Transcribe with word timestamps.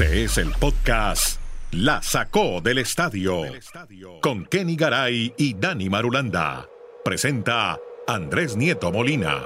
Este 0.00 0.22
es 0.22 0.38
el 0.38 0.52
podcast 0.52 1.40
La 1.72 2.00
Sacó 2.02 2.60
del 2.60 2.78
Estadio 2.78 3.42
con 4.22 4.46
Kenny 4.46 4.76
Garay 4.76 5.34
y 5.36 5.54
Dani 5.54 5.90
Marulanda. 5.90 6.68
Presenta 7.04 7.76
Andrés 8.06 8.56
Nieto 8.56 8.92
Molina. 8.92 9.42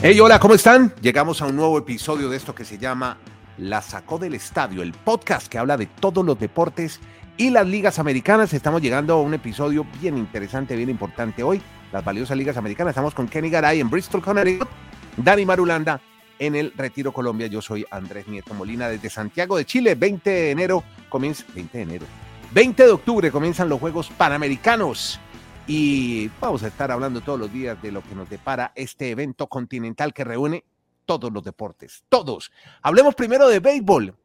Hey, 0.00 0.20
hola, 0.20 0.38
¿cómo 0.38 0.54
están? 0.54 0.94
Llegamos 1.00 1.42
a 1.42 1.46
un 1.46 1.56
nuevo 1.56 1.76
episodio 1.76 2.28
de 2.28 2.36
esto 2.36 2.54
que 2.54 2.64
se 2.64 2.78
llama 2.78 3.18
La 3.58 3.82
Sacó 3.82 4.16
del 4.16 4.34
Estadio, 4.34 4.80
el 4.80 4.92
podcast 4.92 5.48
que 5.48 5.58
habla 5.58 5.76
de 5.76 5.86
todos 5.86 6.24
los 6.24 6.38
deportes 6.38 7.00
y 7.36 7.50
las 7.50 7.66
ligas 7.66 7.98
americanas. 7.98 8.54
Estamos 8.54 8.80
llegando 8.80 9.14
a 9.14 9.22
un 9.22 9.34
episodio 9.34 9.84
bien 10.00 10.16
interesante, 10.16 10.76
bien 10.76 10.90
importante 10.90 11.42
hoy. 11.42 11.60
Las 11.92 12.04
valiosas 12.04 12.36
ligas 12.36 12.56
americanas. 12.56 12.92
Estamos 12.92 13.12
con 13.12 13.26
Kenny 13.26 13.50
Garay 13.50 13.80
en 13.80 13.90
Bristol, 13.90 14.22
Connecticut. 14.22 14.68
Dani 15.16 15.44
Marulanda 15.44 16.00
en 16.38 16.54
el 16.54 16.72
Retiro 16.76 17.12
Colombia. 17.12 17.46
Yo 17.46 17.62
soy 17.62 17.84
Andrés 17.90 18.28
Nieto 18.28 18.54
Molina 18.54 18.88
desde 18.88 19.10
Santiago 19.10 19.56
de 19.56 19.64
Chile. 19.64 19.94
20 19.94 20.30
de 20.30 20.50
enero 20.50 20.84
comienza, 21.08 21.44
20 21.54 21.78
de 21.78 21.82
enero, 21.84 22.06
20 22.52 22.82
de 22.84 22.90
octubre 22.90 23.30
comienzan 23.30 23.68
los 23.68 23.80
Juegos 23.80 24.10
Panamericanos 24.10 25.20
y 25.66 26.28
vamos 26.40 26.62
a 26.62 26.68
estar 26.68 26.90
hablando 26.90 27.20
todos 27.20 27.38
los 27.38 27.52
días 27.52 27.80
de 27.80 27.92
lo 27.92 28.02
que 28.02 28.14
nos 28.14 28.28
depara 28.28 28.72
este 28.74 29.10
evento 29.10 29.46
continental 29.46 30.12
que 30.12 30.24
reúne 30.24 30.64
todos 31.06 31.32
los 31.32 31.42
deportes, 31.42 32.04
todos. 32.08 32.52
Hablemos 32.82 33.14
primero 33.14 33.48
de 33.48 33.60
béisbol. 33.60 34.16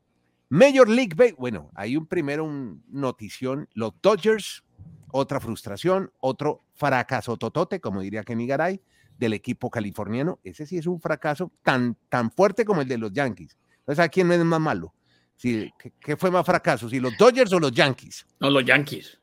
Major 0.49 0.90
League 0.90 1.13
Baseball. 1.16 1.40
Bueno, 1.40 1.71
hay 1.76 1.96
un 1.96 2.07
primero 2.07 2.44
un 2.44 2.84
notición. 2.90 3.70
Los 3.73 3.94
Dodgers, 4.02 4.63
otra 5.12 5.40
frustración, 5.40 6.12
otro 6.20 6.63
fracaso 6.73 7.38
totote, 7.38 7.80
como 7.80 8.02
diría 8.02 8.23
Kenny 8.23 8.48
Garay 8.48 8.82
del 9.20 9.34
equipo 9.34 9.70
californiano. 9.70 10.40
Ese 10.44 10.66
sí 10.66 10.78
es 10.78 10.88
un 10.88 11.00
fracaso 11.00 11.52
tan, 11.62 11.96
tan 12.08 12.32
fuerte 12.32 12.64
como 12.64 12.82
el 12.82 12.88
de 12.88 12.98
los 12.98 13.12
Yankees. 13.12 13.58
Entonces, 13.80 14.04
¿a 14.04 14.10
quién 14.10 14.27
no 14.27 14.34
es 14.34 14.44
más 14.44 14.62
malo? 14.62 14.94
Si, 15.36 15.72
¿qué, 16.00 16.16
fue 16.18 16.32
más 16.32 16.46
fracaso? 16.46 16.90
¿Si 16.90 17.00
los 17.00 17.18
Dodgers 17.18 17.52
o 17.54 17.60
los 17.60 17.71
Yankees? 17.71 18.26
No, 18.40 18.49
los 18.49 18.63
Yankees. 18.63 19.20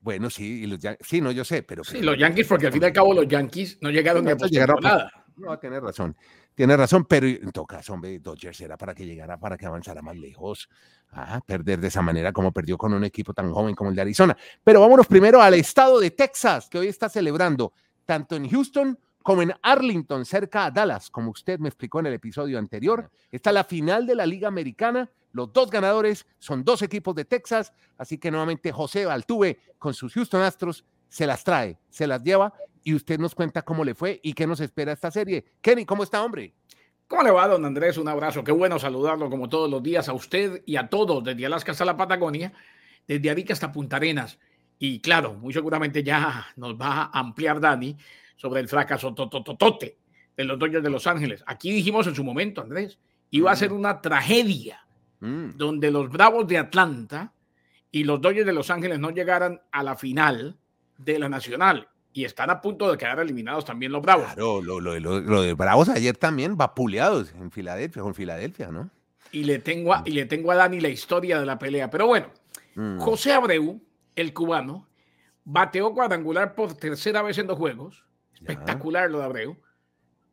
Bueno, 0.00 0.30
sí, 0.30 0.62
y 0.62 0.66
los 0.66 0.78
sí, 1.00 1.20
no, 1.20 1.32
yo 1.32 1.44
sé, 1.44 1.62
pero... 1.62 1.82
Sí, 1.82 2.00
los 2.00 2.18
Yankees, 2.18 2.46
porque 2.46 2.66
al 2.66 2.72
fin 2.72 2.82
y 2.82 2.86
al 2.86 2.92
cabo 2.92 3.14
los 3.14 3.26
Yankees 3.26 3.78
no 3.80 3.90
llegaron 3.90 4.28
a 4.28 4.34
nada. 4.80 5.24
No, 5.36 5.58
tiene 5.58 5.80
razón, 5.80 6.16
tiene 6.54 6.76
razón, 6.76 7.06
pero 7.06 7.26
en 7.26 7.50
todo 7.50 7.66
caso, 7.66 7.94
hombre, 7.94 8.20
Dodgers 8.20 8.60
era 8.60 8.76
para 8.76 8.94
que 8.94 9.04
llegara, 9.04 9.36
para 9.38 9.56
que 9.56 9.66
avanzara 9.66 10.00
más 10.00 10.16
lejos. 10.16 10.68
Ah, 11.10 11.40
perder 11.44 11.80
de 11.80 11.88
esa 11.88 12.02
manera 12.02 12.32
como 12.32 12.52
perdió 12.52 12.78
con 12.78 12.92
un 12.92 13.02
equipo 13.02 13.32
tan 13.34 13.52
joven 13.52 13.74
como 13.74 13.90
el 13.90 13.96
de 13.96 14.02
Arizona. 14.02 14.36
Pero 14.62 14.80
vámonos 14.80 15.06
primero 15.06 15.40
al 15.42 15.54
estado 15.54 15.98
de 15.98 16.12
Texas, 16.12 16.68
que 16.68 16.78
hoy 16.78 16.88
está 16.88 17.08
celebrando 17.08 17.72
tanto 18.04 18.36
en 18.36 18.48
Houston 18.48 18.98
como 19.24 19.40
en 19.40 19.54
Arlington, 19.62 20.26
cerca 20.26 20.66
a 20.66 20.70
Dallas, 20.70 21.08
como 21.08 21.30
usted 21.30 21.58
me 21.58 21.68
explicó 21.68 21.98
en 21.98 22.06
el 22.06 22.12
episodio 22.12 22.58
anterior. 22.58 23.10
Está 23.32 23.52
la 23.52 23.64
final 23.64 24.06
de 24.06 24.14
la 24.14 24.26
Liga 24.26 24.48
Americana. 24.48 25.10
Los 25.32 25.50
dos 25.50 25.70
ganadores 25.70 26.26
son 26.38 26.62
dos 26.62 26.82
equipos 26.82 27.14
de 27.14 27.24
Texas, 27.24 27.72
así 27.96 28.18
que 28.18 28.30
nuevamente 28.30 28.70
José 28.70 29.06
Altuve 29.06 29.58
con 29.78 29.94
sus 29.94 30.12
Houston 30.12 30.42
Astros 30.42 30.84
se 31.08 31.26
las 31.26 31.42
trae, 31.42 31.78
se 31.88 32.06
las 32.06 32.22
lleva 32.22 32.52
y 32.82 32.92
usted 32.92 33.18
nos 33.18 33.34
cuenta 33.34 33.62
cómo 33.62 33.82
le 33.82 33.94
fue 33.94 34.20
y 34.22 34.34
qué 34.34 34.46
nos 34.46 34.60
espera 34.60 34.92
esta 34.92 35.10
serie. 35.10 35.42
Kenny, 35.62 35.86
¿cómo 35.86 36.02
está, 36.02 36.22
hombre? 36.22 36.52
¿Cómo 37.08 37.22
le 37.22 37.30
va, 37.30 37.48
don 37.48 37.64
Andrés? 37.64 37.96
Un 37.96 38.08
abrazo. 38.08 38.44
Qué 38.44 38.52
bueno 38.52 38.78
saludarlo 38.78 39.30
como 39.30 39.48
todos 39.48 39.70
los 39.70 39.82
días 39.82 40.06
a 40.10 40.12
usted 40.12 40.62
y 40.66 40.76
a 40.76 40.88
todos, 40.88 41.24
desde 41.24 41.46
Alaska 41.46 41.72
hasta 41.72 41.86
la 41.86 41.96
Patagonia, 41.96 42.52
desde 43.08 43.30
Arica 43.30 43.54
hasta 43.54 43.72
Punta 43.72 43.96
Arenas. 43.96 44.38
Y 44.78 45.00
claro, 45.00 45.32
muy 45.32 45.54
seguramente 45.54 46.02
ya 46.02 46.46
nos 46.56 46.74
va 46.74 47.04
a 47.04 47.18
ampliar 47.20 47.58
Dani 47.58 47.96
sobre 48.36 48.60
el 48.60 48.68
fracaso 48.68 49.14
totototote 49.14 49.98
de 50.36 50.44
los 50.44 50.58
Dodgers 50.58 50.82
de 50.82 50.90
Los 50.90 51.06
Ángeles. 51.06 51.42
Aquí 51.46 51.72
dijimos 51.72 52.06
en 52.06 52.14
su 52.14 52.24
momento, 52.24 52.60
Andrés, 52.60 52.98
iba 53.30 53.50
a 53.50 53.56
ser 53.56 53.70
mm. 53.70 53.76
una 53.76 54.00
tragedia 54.00 54.84
mm. 55.20 55.50
donde 55.56 55.90
los 55.90 56.10
Bravos 56.10 56.46
de 56.46 56.58
Atlanta 56.58 57.32
y 57.90 58.04
los 58.04 58.20
Dodgers 58.20 58.46
de 58.46 58.52
Los 58.52 58.70
Ángeles 58.70 58.98
no 58.98 59.10
llegaran 59.10 59.60
a 59.70 59.82
la 59.82 59.96
final 59.96 60.56
de 60.98 61.18
la 61.18 61.28
Nacional. 61.28 61.88
Y 62.12 62.24
están 62.24 62.48
a 62.48 62.60
punto 62.60 62.90
de 62.90 62.96
quedar 62.96 63.18
eliminados 63.18 63.64
también 63.64 63.90
los 63.90 64.00
Bravos. 64.00 64.26
Claro, 64.26 64.62
lo, 64.62 64.80
lo, 64.80 65.42
de 65.42 65.54
Bravos 65.54 65.88
ayer 65.88 66.16
también 66.16 66.56
vapuleados 66.56 67.32
en 67.34 67.50
Filadelfia, 67.50 68.02
con 68.02 68.14
Filadelfia, 68.14 68.68
¿no? 68.68 68.88
Y 69.32 69.42
le, 69.42 69.58
tengo 69.58 69.92
a, 69.92 70.02
y 70.04 70.12
le 70.12 70.26
tengo 70.26 70.52
a 70.52 70.54
Dani 70.54 70.80
la 70.80 70.90
historia 70.90 71.40
de 71.40 71.46
la 71.46 71.58
pelea. 71.58 71.90
Pero 71.90 72.06
bueno, 72.06 72.28
mm. 72.76 72.98
José 72.98 73.32
Abreu, 73.32 73.80
el 74.14 74.32
cubano, 74.32 74.86
bateó 75.44 75.92
cuadrangular 75.92 76.54
por 76.54 76.74
tercera 76.74 77.20
vez 77.20 77.38
en 77.38 77.48
dos 77.48 77.58
juegos 77.58 78.04
Espectacular 78.34 79.10
lo 79.10 79.18
de 79.18 79.24
Abreu. 79.24 79.56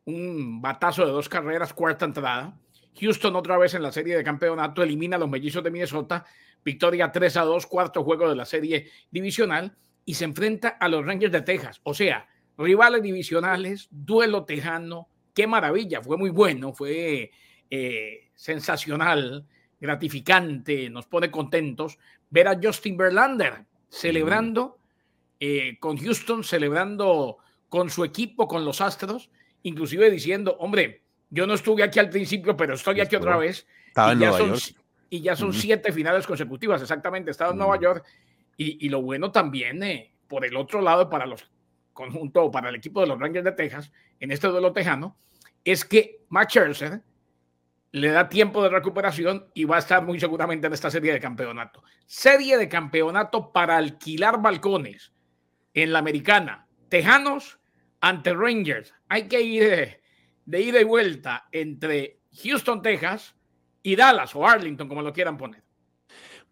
Un 0.04 0.60
batazo 0.60 1.06
de 1.06 1.12
dos 1.12 1.28
carreras, 1.28 1.72
cuarta 1.72 2.04
entrada. 2.04 2.58
Houston 3.00 3.36
otra 3.36 3.56
vez 3.56 3.74
en 3.74 3.82
la 3.82 3.92
serie 3.92 4.16
de 4.16 4.24
campeonato 4.24 4.82
elimina 4.82 5.16
a 5.16 5.18
los 5.18 5.28
mellizos 5.28 5.62
de 5.62 5.70
Minnesota. 5.70 6.24
Victoria 6.64 7.10
3 7.10 7.36
a 7.38 7.42
2, 7.42 7.66
cuarto 7.66 8.04
juego 8.04 8.28
de 8.28 8.36
la 8.36 8.44
serie 8.44 8.90
divisional. 9.10 9.76
Y 10.04 10.14
se 10.14 10.24
enfrenta 10.24 10.68
a 10.68 10.88
los 10.88 11.06
Rangers 11.06 11.32
de 11.32 11.42
Texas. 11.42 11.80
O 11.84 11.94
sea, 11.94 12.28
rivales 12.58 13.02
divisionales, 13.02 13.88
duelo 13.90 14.44
tejano. 14.44 15.08
Qué 15.34 15.46
maravilla, 15.46 16.02
fue 16.02 16.18
muy 16.18 16.30
bueno, 16.30 16.74
fue 16.74 17.30
eh, 17.70 18.30
sensacional, 18.34 19.46
gratificante, 19.80 20.90
nos 20.90 21.06
pone 21.06 21.30
contentos 21.30 21.98
ver 22.28 22.48
a 22.48 22.58
Justin 22.62 22.96
Verlander 22.96 23.64
celebrando 23.88 24.78
eh, 25.38 25.76
con 25.80 25.96
Houston, 25.98 26.44
celebrando 26.44 27.38
con 27.72 27.88
su 27.88 28.04
equipo, 28.04 28.46
con 28.46 28.66
los 28.66 28.82
Astros, 28.82 29.30
inclusive 29.62 30.10
diciendo, 30.10 30.58
hombre, 30.60 31.04
yo 31.30 31.46
no 31.46 31.54
estuve 31.54 31.82
aquí 31.82 31.98
al 31.98 32.10
principio, 32.10 32.54
pero 32.54 32.74
estoy 32.74 33.00
aquí 33.00 33.16
otra 33.16 33.38
vez. 33.38 33.66
Estaba 33.88 34.12
y, 34.12 34.18
ya 34.18 34.32
son, 34.32 34.54
y 35.08 35.20
ya 35.22 35.34
son 35.34 35.54
siete 35.54 35.90
finales 35.90 36.26
consecutivas, 36.26 36.82
exactamente. 36.82 37.30
Estaba 37.30 37.52
en 37.52 37.56
Nueva 37.56 37.80
York. 37.80 38.04
Y, 38.58 38.90
lo 38.90 39.00
bueno 39.00 39.32
también, 39.32 39.82
eh, 39.82 40.12
por 40.28 40.44
el 40.44 40.54
otro 40.54 40.82
lado, 40.82 41.08
para 41.08 41.24
los 41.24 41.50
conjunto, 41.94 42.50
para 42.50 42.68
el 42.68 42.74
equipo 42.74 43.00
de 43.00 43.06
los 43.06 43.18
Rangers 43.18 43.46
de 43.46 43.52
Texas, 43.52 43.90
en 44.20 44.32
este 44.32 44.48
duelo 44.48 44.74
tejano, 44.74 45.16
es 45.64 45.86
que 45.86 46.26
Max 46.28 46.52
Scherzer 46.52 47.00
le 47.92 48.08
da 48.10 48.28
tiempo 48.28 48.62
de 48.62 48.68
recuperación 48.68 49.46
y 49.54 49.64
va 49.64 49.76
a 49.76 49.78
estar 49.78 50.04
muy 50.04 50.20
seguramente 50.20 50.66
en 50.66 50.74
esta 50.74 50.90
serie 50.90 51.14
de 51.14 51.20
campeonato. 51.20 51.82
Serie 52.04 52.58
de 52.58 52.68
campeonato 52.68 53.50
para 53.50 53.78
alquilar 53.78 54.42
balcones 54.42 55.14
en 55.72 55.94
la 55.94 56.00
americana. 56.00 56.66
Tejanos 56.90 57.61
ante 58.02 58.34
Rangers. 58.34 58.92
Hay 59.08 59.28
que 59.28 59.40
ir 59.40 59.98
de, 60.44 60.60
ida 60.60 60.80
y 60.80 60.84
vuelta 60.84 61.48
entre 61.50 62.18
Houston, 62.42 62.82
Texas 62.82 63.34
y 63.82 63.96
Dallas 63.96 64.34
o 64.36 64.46
Arlington, 64.46 64.88
como 64.88 65.00
lo 65.00 65.12
quieran 65.12 65.38
poner. 65.38 65.62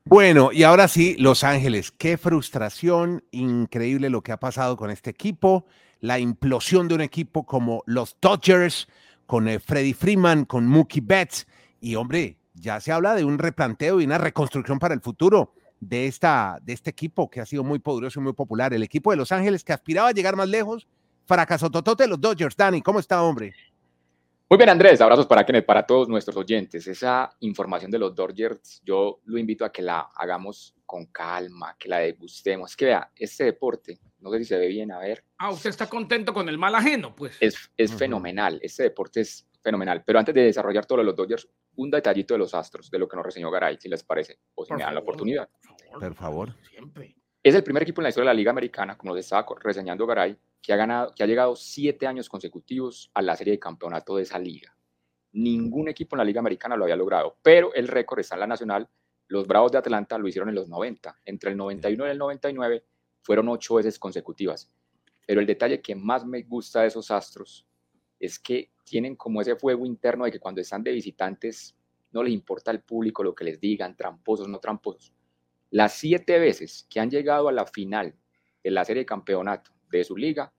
Bueno, 0.05 0.51
y 0.53 0.63
ahora 0.63 0.89
sí, 0.89 1.17
Los 1.19 1.45
Ángeles, 1.45 1.91
qué 1.91 2.17
frustración, 2.17 3.23
increíble 3.33 4.09
lo 4.09 4.23
que 4.23 4.33
ha 4.33 4.41
pasado 4.41 4.77
con 4.77 4.91
este 4.91 5.11
equipo, 5.11 5.67
la 6.01 6.19
implosión 6.19 6.89
de 6.89 6.95
un 6.95 7.03
equipo 7.03 7.45
como 7.45 7.83
los 7.85 8.17
Dodgers, 8.21 8.89
con 9.27 9.47
eh, 9.47 9.59
Freddie 9.59 9.93
Freeman, 9.93 10.47
con 10.47 10.67
Mookie 10.67 11.03
Betts, 11.03 11.47
y 11.81 11.97
hombre, 11.97 12.39
ya 12.55 12.81
se 12.81 12.93
habla 12.93 13.15
de 13.15 13.25
un 13.25 13.39
replanteo 13.39 14.01
y 14.01 14.05
una 14.05 14.19
reconstrucción 14.19 14.79
para 14.79 14.95
el 14.95 15.01
futuro 15.01 15.53
de, 15.81 16.07
esta, 16.07 16.59
de 16.63 16.73
este 16.73 16.91
equipo 16.91 17.29
que 17.29 17.41
ha 17.41 17.47
sido 17.47 17.63
muy 17.63 17.79
poderoso 17.79 18.21
y 18.21 18.23
muy 18.23 18.33
popular, 18.33 18.73
el 18.73 18.83
equipo 18.83 19.11
de 19.11 19.17
Los 19.17 19.33
Ángeles 19.33 19.65
que 19.65 19.73
aspiraba 19.73 20.09
a 20.09 20.13
llegar 20.13 20.37
más 20.37 20.49
lejos 20.49 20.89
fracaso 21.31 21.71
totote 21.71 22.09
los 22.09 22.21
Dodgers. 22.21 22.57
Dani, 22.57 22.83
¿cómo 22.83 22.99
está, 22.99 23.23
hombre? 23.23 23.55
Muy 24.49 24.57
bien, 24.57 24.69
Andrés. 24.69 25.01
Abrazos 25.01 25.29
para 25.29 25.47
Kenneth, 25.47 25.65
para 25.65 25.87
todos 25.87 26.09
nuestros 26.09 26.37
oyentes. 26.37 26.85
Esa 26.89 27.31
información 27.39 27.89
de 27.89 28.01
los 28.01 28.13
Dodgers, 28.17 28.83
yo 28.85 29.21
lo 29.27 29.39
invito 29.39 29.65
a 29.65 29.71
que 29.71 29.81
la 29.81 30.11
hagamos 30.13 30.75
con 30.85 31.07
calma, 31.07 31.77
que 31.79 31.89
la 31.89 31.99
degustemos. 31.99 32.75
Que 32.75 32.87
vea, 32.87 33.13
este 33.15 33.45
deporte, 33.45 34.01
no 34.19 34.33
sé 34.33 34.39
si 34.39 34.47
se 34.47 34.59
ve 34.59 34.67
bien, 34.67 34.91
a 34.91 34.99
ver. 34.99 35.23
Ah, 35.39 35.51
usted 35.51 35.71
está 35.71 35.87
contento 35.89 36.35
con 36.35 36.49
el 36.49 36.59
mal 36.59 36.75
ajeno, 36.75 37.15
pues. 37.15 37.37
Es, 37.39 37.71
es 37.77 37.95
fenomenal, 37.95 38.59
este 38.61 38.83
deporte 38.83 39.21
es 39.21 39.47
fenomenal. 39.63 40.03
Pero 40.05 40.19
antes 40.19 40.35
de 40.35 40.43
desarrollar 40.43 40.85
todo 40.85 40.97
lo 40.97 41.03
de 41.03 41.07
los 41.07 41.17
Dodgers, 41.17 41.49
un 41.77 41.93
detallito 41.93 42.35
de 42.35 42.39
los 42.39 42.53
Astros, 42.55 42.91
de 42.91 42.99
lo 42.99 43.07
que 43.07 43.17
nos 43.17 43.25
reseñó 43.25 43.53
Garay, 43.53 43.79
si 43.81 43.89
les 43.89 44.03
parece, 44.03 44.41
o 44.57 44.65
si 44.65 44.73
me 44.75 44.83
dan 44.83 44.95
la 44.95 45.01
oportunidad. 45.01 45.49
Por 45.93 46.15
favor. 46.17 46.57
Siempre. 46.69 47.15
Es 47.41 47.55
el 47.55 47.63
primer 47.63 47.85
equipo 47.85 48.01
en 48.01 48.05
la 48.05 48.09
historia 48.09 48.29
de 48.29 48.35
la 48.35 48.39
Liga 48.39 48.51
Americana, 48.51 48.99
como 48.99 49.15
les 49.15 49.25
estaba 49.25 49.47
reseñando 49.63 50.07
Garay, 50.07 50.37
que 50.63 50.73
ha, 50.73 50.77
ganado, 50.77 51.15
que 51.15 51.23
ha 51.23 51.27
llegado 51.27 51.57
siete 51.57 52.07
años 52.07 52.29
consecutivos 52.29 53.11
a 53.15 53.23
la 53.23 53.37
serie 53.37 53.53
de 53.53 53.59
campeonato 53.59 54.17
de 54.17 54.23
esa 54.23 54.39
liga. 54.39 54.77
Ningún 55.33 55.89
equipo 55.89 56.17
en 56.17 56.19
la 56.19 56.25
Liga 56.25 56.41
Americana 56.41 56.77
lo 56.77 56.85
había 56.85 56.97
logrado, 56.97 57.37
pero 57.43 57.73
el 57.75 57.89
récord 57.89 58.21
está 58.21 58.35
en 58.35 58.41
la 58.41 58.47
nacional. 58.47 58.89
Los 59.29 59.47
Bravos 59.47 59.71
de 59.73 59.79
Atlanta 59.79 60.19
lo 60.19 60.27
hicieron 60.27 60.49
en 60.49 60.57
los 60.57 60.69
90. 60.69 61.21
Entre 61.25 61.51
el 61.51 61.57
91 61.57 62.07
y 62.07 62.11
el 62.11 62.19
99 62.19 62.85
fueron 63.23 63.49
ocho 63.49 63.77
veces 63.77 63.99
consecutivas. 63.99 64.71
Pero 65.27 65.41
el 65.41 65.47
detalle 65.47 65.81
que 65.81 65.95
más 65.95 66.27
me 66.27 66.43
gusta 66.43 66.83
de 66.83 66.89
esos 66.89 67.11
astros 67.11 67.67
es 68.19 68.39
que 68.39 68.73
tienen 68.85 69.15
como 69.15 69.41
ese 69.41 69.55
fuego 69.55 69.87
interno 69.87 70.25
de 70.25 70.33
que 70.33 70.41
cuando 70.41 70.61
están 70.61 70.83
de 70.83 70.93
visitantes 70.93 71.77
no 72.11 72.25
les 72.25 72.33
importa 72.33 72.73
al 72.73 72.83
público 72.83 73.23
lo 73.23 73.35
que 73.35 73.45
les 73.45 73.61
digan, 73.61 73.97
tramposos, 73.97 74.49
no 74.49 74.59
tramposos. 74.59 75.15
Las 75.71 75.95
siete 75.95 76.41
veces 76.41 76.87
que 76.91 76.99
han 76.99 77.09
llegado 77.09 77.49
a 77.49 77.53
la 77.53 77.67
final 77.67 78.17
de 78.65 78.71
la 78.73 78.85
serie 78.85 79.03
de 79.03 79.07
campeonato 79.07 79.71
de 79.91 80.05
su 80.05 80.17
liga, 80.17 80.53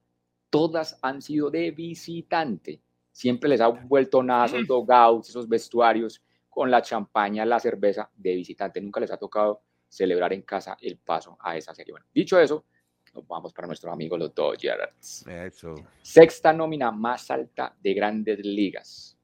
todas 0.50 0.98
han 1.02 1.22
sido 1.22 1.50
de 1.50 1.72
visitante. 1.72 2.82
Siempre 3.12 3.50
les 3.50 3.62
ha 3.62 3.68
vuelto 3.68 4.24
nada 4.24 4.46
esos 4.46 4.68
dogouts, 4.68 5.30
esos 5.30 5.48
vestuarios, 5.48 6.22
con 6.50 6.70
la 6.70 6.82
champaña, 6.82 7.46
la 7.46 7.60
cerveza 7.60 8.10
de 8.16 8.36
visitante. 8.36 8.82
Nunca 8.82 9.00
les 9.00 9.12
ha 9.12 9.18
tocado 9.18 9.62
celebrar 9.88 10.34
en 10.34 10.44
casa 10.44 10.78
el 10.80 10.98
paso 10.98 11.38
a 11.40 11.58
esa 11.58 11.74
serie. 11.74 11.94
Bueno, 11.94 12.06
dicho 12.14 12.40
eso, 12.40 12.66
nos 13.14 13.28
vamos 13.28 13.54
para 13.54 13.68
nuestros 13.68 13.92
amigos 13.92 14.20
los 14.20 14.34
Dodgers. 14.34 15.26
Eso. 15.28 15.76
Sexta 16.02 16.54
nómina 16.54 16.92
más 16.92 17.30
alta 17.32 17.76
de 17.82 17.94
grandes 17.94 18.40
ligas. 18.40 19.18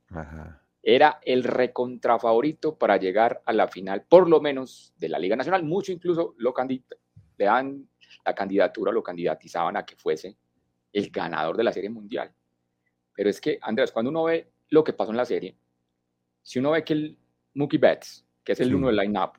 Era 0.81 1.19
el 1.23 1.43
recontrafavorito 1.43 2.77
para 2.77 2.97
llegar 2.97 3.41
a 3.45 3.53
la 3.53 3.67
final, 3.67 4.03
por 4.03 4.29
lo 4.29 4.39
menos 4.39 4.93
de 4.97 5.09
la 5.09 5.19
Liga 5.19 5.35
Nacional. 5.35 5.63
Mucho 5.63 5.91
incluso 5.91 6.33
lo 6.37 6.53
le 7.37 7.45
dan 7.45 7.87
la 8.25 8.35
candidatura, 8.35 8.91
lo 8.91 9.03
candidatizaban 9.03 9.77
a 9.77 9.85
que 9.85 9.95
fuese 9.95 10.37
el 10.91 11.09
ganador 11.09 11.57
de 11.57 11.63
la 11.63 11.73
Serie 11.73 11.89
Mundial. 11.89 12.31
Pero 13.13 13.29
es 13.29 13.41
que, 13.41 13.57
Andrés, 13.61 13.91
cuando 13.91 14.11
uno 14.11 14.25
ve 14.25 14.51
lo 14.69 14.83
que 14.83 14.93
pasó 14.93 15.11
en 15.11 15.17
la 15.17 15.25
serie, 15.25 15.57
si 16.41 16.59
uno 16.59 16.71
ve 16.71 16.83
que 16.83 16.93
el 16.93 17.17
Mookie 17.53 17.77
Betts, 17.77 18.25
que 18.43 18.53
es 18.53 18.59
el 18.59 18.75
uno 18.75 18.87
del 18.87 18.97
line-up, 18.97 19.31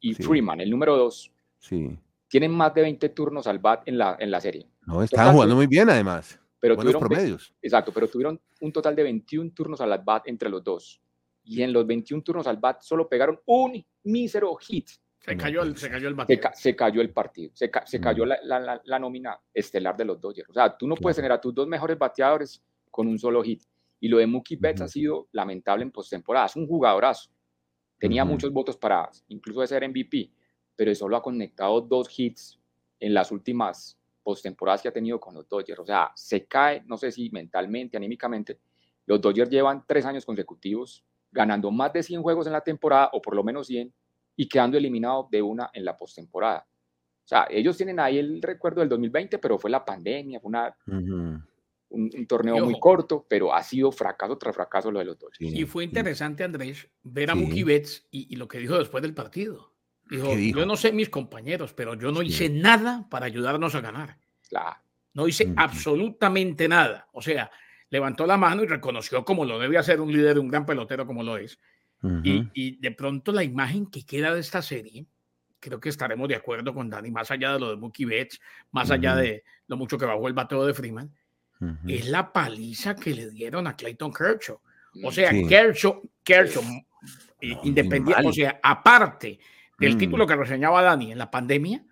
y 0.00 0.14
Freeman, 0.14 0.60
el 0.60 0.70
número 0.70 0.96
dos, 0.96 1.32
sí 1.58 1.98
tienen 2.28 2.50
más 2.50 2.74
de 2.74 2.82
20 2.82 3.08
turnos 3.10 3.46
al 3.46 3.58
bat 3.58 3.86
en 3.86 3.98
la, 3.98 4.16
en 4.18 4.30
la 4.30 4.40
serie. 4.40 4.68
No, 4.84 5.02
estaban 5.02 5.32
jugando 5.32 5.54
muy 5.54 5.66
bien 5.66 5.88
además. 5.88 6.40
Pero 6.58 6.74
Buenos 6.74 6.96
promedios. 6.96 7.54
Exacto, 7.62 7.92
pero 7.92 8.08
tuvieron 8.08 8.40
un 8.60 8.72
total 8.72 8.96
de 8.96 9.02
21 9.04 9.52
turnos 9.52 9.80
al 9.80 9.98
bat 10.02 10.26
entre 10.26 10.48
los 10.48 10.64
dos. 10.64 11.00
Y 11.44 11.62
en 11.62 11.72
los 11.72 11.86
21 11.86 12.22
turnos 12.22 12.46
al 12.46 12.56
bat 12.56 12.80
solo 12.80 13.08
pegaron 13.08 13.38
un 13.46 13.84
mísero 14.04 14.54
hit. 14.56 14.90
Se 15.26 15.36
cayó 15.36 15.62
el, 15.62 15.76
se 15.76 15.90
cayó 15.90 16.08
el 16.08 16.16
Se, 16.54 16.76
cayó 16.76 17.00
el 17.00 17.10
partido, 17.10 17.50
se, 17.52 17.70
se 17.84 18.00
cayó 18.00 18.24
la, 18.24 18.38
la, 18.42 18.80
la, 18.84 18.98
nómina 18.98 19.38
estelar 19.52 19.96
de 19.96 20.04
los 20.04 20.20
Dodgers. 20.20 20.48
O 20.50 20.52
sea, 20.52 20.76
tú 20.76 20.86
no 20.86 20.94
puedes 20.94 21.16
tener 21.16 21.32
a 21.32 21.40
tus 21.40 21.52
dos 21.52 21.66
mejores 21.66 21.98
bateadores 21.98 22.62
con 22.90 23.08
un 23.08 23.18
solo 23.18 23.42
hit. 23.42 23.62
Y 23.98 24.08
lo 24.08 24.18
de 24.18 24.26
Mookie 24.26 24.56
Betts 24.56 24.82
ha 24.82 24.88
sido 24.88 25.28
lamentable 25.32 25.82
en 25.82 25.90
postemporada. 25.90 26.46
Es 26.46 26.54
un 26.54 26.66
jugadorazo. 26.66 27.30
Tenía 27.98 28.24
muchos 28.24 28.52
votos 28.52 28.76
para 28.76 29.10
incluso 29.28 29.62
de 29.62 29.66
ser 29.66 29.88
MVP 29.88 30.30
pero 30.76 30.94
solo 30.94 31.16
ha 31.16 31.22
conectado 31.22 31.80
dos 31.80 32.08
hits 32.16 32.60
en 33.00 33.14
las 33.14 33.32
últimas 33.32 33.98
postemporadas 34.22 34.82
que 34.82 34.88
ha 34.88 34.92
tenido 34.92 35.18
con 35.18 35.34
los 35.34 35.48
Dodgers. 35.48 35.80
O 35.80 35.86
sea, 35.86 36.12
se 36.14 36.44
cae, 36.44 36.82
no 36.86 36.98
sé 36.98 37.10
si 37.10 37.30
mentalmente, 37.30 37.96
anímicamente. 37.96 38.60
Los 39.06 39.20
Dodgers 39.20 39.50
llevan 39.50 39.84
tres 39.86 40.04
años 40.04 40.24
consecutivos 40.26 41.02
ganando 41.32 41.70
más 41.70 41.92
de 41.92 42.02
100 42.02 42.22
juegos 42.22 42.46
en 42.46 42.52
la 42.52 42.60
temporada, 42.60 43.10
o 43.12 43.20
por 43.20 43.34
lo 43.34 43.42
menos 43.42 43.66
100, 43.66 43.92
y 44.36 44.48
quedando 44.48 44.76
eliminados 44.76 45.30
de 45.30 45.42
una 45.42 45.70
en 45.72 45.84
la 45.84 45.96
postemporada. 45.96 46.66
O 47.24 47.28
sea, 47.28 47.46
ellos 47.50 47.76
tienen 47.76 47.98
ahí 47.98 48.18
el 48.18 48.40
recuerdo 48.40 48.80
del 48.80 48.88
2020, 48.88 49.38
pero 49.38 49.58
fue 49.58 49.70
la 49.70 49.84
pandemia, 49.84 50.38
fue 50.38 50.48
una, 50.48 50.76
un, 50.86 52.26
torneo 52.28 52.64
muy 52.64 52.78
corto, 52.78 53.26
pero 53.28 53.52
ha 53.52 53.62
sido 53.62 53.90
fracaso 53.90 54.38
tras 54.38 54.54
fracaso 54.54 54.92
lo 54.92 55.00
de 55.00 55.06
los 55.06 55.18
Dodgers. 55.18 55.40
Y 55.40 55.64
fue 55.64 55.84
interesante, 55.84 56.44
Andrés, 56.44 56.88
ver 57.02 57.30
a 57.30 57.34
Mookie 57.34 57.64
Betts 57.64 58.06
y, 58.10 58.32
y, 58.32 58.36
lo 58.36 58.46
que 58.46 58.58
dijo 58.58 58.78
después 58.78 59.02
del 59.02 59.14
partido. 59.14 59.72
Dijo, 60.08 60.34
yo 60.36 60.66
no 60.66 60.76
sé 60.76 60.92
mis 60.92 61.08
compañeros, 61.08 61.72
pero 61.72 61.94
yo 61.94 62.12
no 62.12 62.22
hice 62.22 62.48
nada 62.48 63.08
para 63.10 63.26
ayudarnos 63.26 63.74
a 63.74 63.80
ganar. 63.80 64.18
No 65.14 65.26
hice 65.26 65.52
absolutamente 65.56 66.68
nada. 66.68 67.08
O 67.12 67.22
sea, 67.22 67.50
levantó 67.90 68.26
la 68.26 68.36
mano 68.36 68.62
y 68.62 68.66
reconoció 68.66 69.24
como 69.24 69.44
lo 69.44 69.58
debe 69.58 69.78
hacer 69.78 70.00
un 70.00 70.12
líder, 70.12 70.38
un 70.38 70.48
gran 70.48 70.64
pelotero 70.64 71.06
como 71.06 71.22
lo 71.22 71.36
es. 71.38 71.58
Y, 72.02 72.76
de 72.76 72.90
pronto 72.92 73.32
la 73.32 73.42
imagen 73.42 73.86
que 73.86 74.04
queda 74.04 74.34
de 74.34 74.40
esta 74.40 74.62
serie, 74.62 75.06
creo 75.58 75.80
que 75.80 75.88
estaremos 75.88 76.28
de 76.28 76.36
acuerdo 76.36 76.72
con 76.72 76.88
Dani, 76.88 77.10
más 77.10 77.30
allá 77.30 77.54
de 77.54 77.60
lo 77.60 77.70
de 77.70 77.76
Mookie 77.76 78.04
Betts, 78.04 78.40
más 78.70 78.90
allá 78.90 79.16
de 79.16 79.44
lo 79.66 79.76
mucho 79.76 79.98
que 79.98 80.06
bajó 80.06 80.28
el 80.28 80.34
bateo 80.34 80.64
de 80.64 80.74
Freeman, 80.74 81.12
es 81.86 82.08
la 82.08 82.32
paliza 82.32 82.94
que 82.94 83.14
le 83.14 83.30
dieron 83.30 83.66
a 83.66 83.76
Clayton 83.76 84.12
Kershaw. 84.12 84.60
O 85.02 85.10
sea, 85.10 85.30
Kershaw, 85.30 86.02
Kershaw 86.22 86.62
independiente, 87.40 88.26
o 88.26 88.32
sea, 88.32 88.60
aparte 88.62 89.38
del 89.78 89.96
mm. 89.96 89.98
título 89.98 90.26
que 90.26 90.36
reseñaba 90.36 90.82
Dani 90.82 91.12
en 91.12 91.18
la 91.18 91.30
pandemia, 91.30 91.84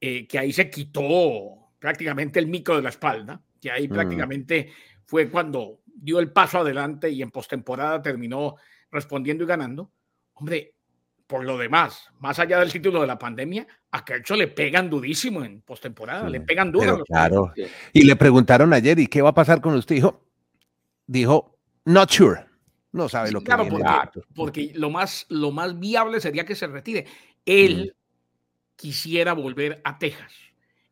eh, 0.00 0.26
que 0.26 0.38
ahí 0.38 0.52
se 0.52 0.70
quitó 0.70 1.72
prácticamente 1.78 2.38
el 2.38 2.46
micro 2.46 2.76
de 2.76 2.82
la 2.82 2.90
espalda, 2.90 3.40
que 3.60 3.70
ahí 3.70 3.88
mm. 3.88 3.92
prácticamente 3.92 4.72
fue 5.06 5.28
cuando 5.28 5.80
dio 5.86 6.20
el 6.20 6.32
paso 6.32 6.58
adelante 6.58 7.10
y 7.10 7.22
en 7.22 7.30
postemporada 7.30 8.00
terminó 8.00 8.56
respondiendo 8.90 9.44
y 9.44 9.46
ganando. 9.46 9.92
Hombre, 10.34 10.74
por 11.26 11.44
lo 11.44 11.56
demás, 11.58 12.08
más 12.18 12.38
allá 12.38 12.58
del 12.58 12.72
título 12.72 13.00
de 13.00 13.06
la 13.06 13.18
pandemia, 13.18 13.66
a 13.92 14.04
Kershaw 14.04 14.36
le 14.36 14.48
pegan 14.48 14.90
durísimo 14.90 15.44
en 15.44 15.62
postemporada, 15.62 16.28
le 16.28 16.40
pegan 16.40 16.72
duro. 16.72 17.04
Claro. 17.04 17.52
Y 17.92 18.02
le 18.02 18.16
preguntaron 18.16 18.72
ayer, 18.72 18.98
¿y 18.98 19.06
qué 19.06 19.22
va 19.22 19.30
a 19.30 19.34
pasar 19.34 19.60
con 19.60 19.74
usted? 19.74 19.96
Dijo, 19.96 20.26
dijo, 21.06 21.58
not 21.84 22.10
sure 22.10 22.50
no 22.92 23.08
sabe 23.08 23.30
lo 23.30 23.40
que 23.40 23.46
claro, 23.46 23.66
porque, 23.68 24.20
porque, 24.34 24.72
lo 24.74 24.90
más, 24.90 25.26
lo 25.28 25.52
más 25.52 25.78
viable 25.78 26.20
sería 26.20 26.44
que 26.44 26.56
se 26.56 26.66
retire. 26.66 27.06
Él 27.44 27.94
quisiera 28.76 29.32
volver 29.32 29.80
a 29.84 29.98
Texas. 29.98 30.32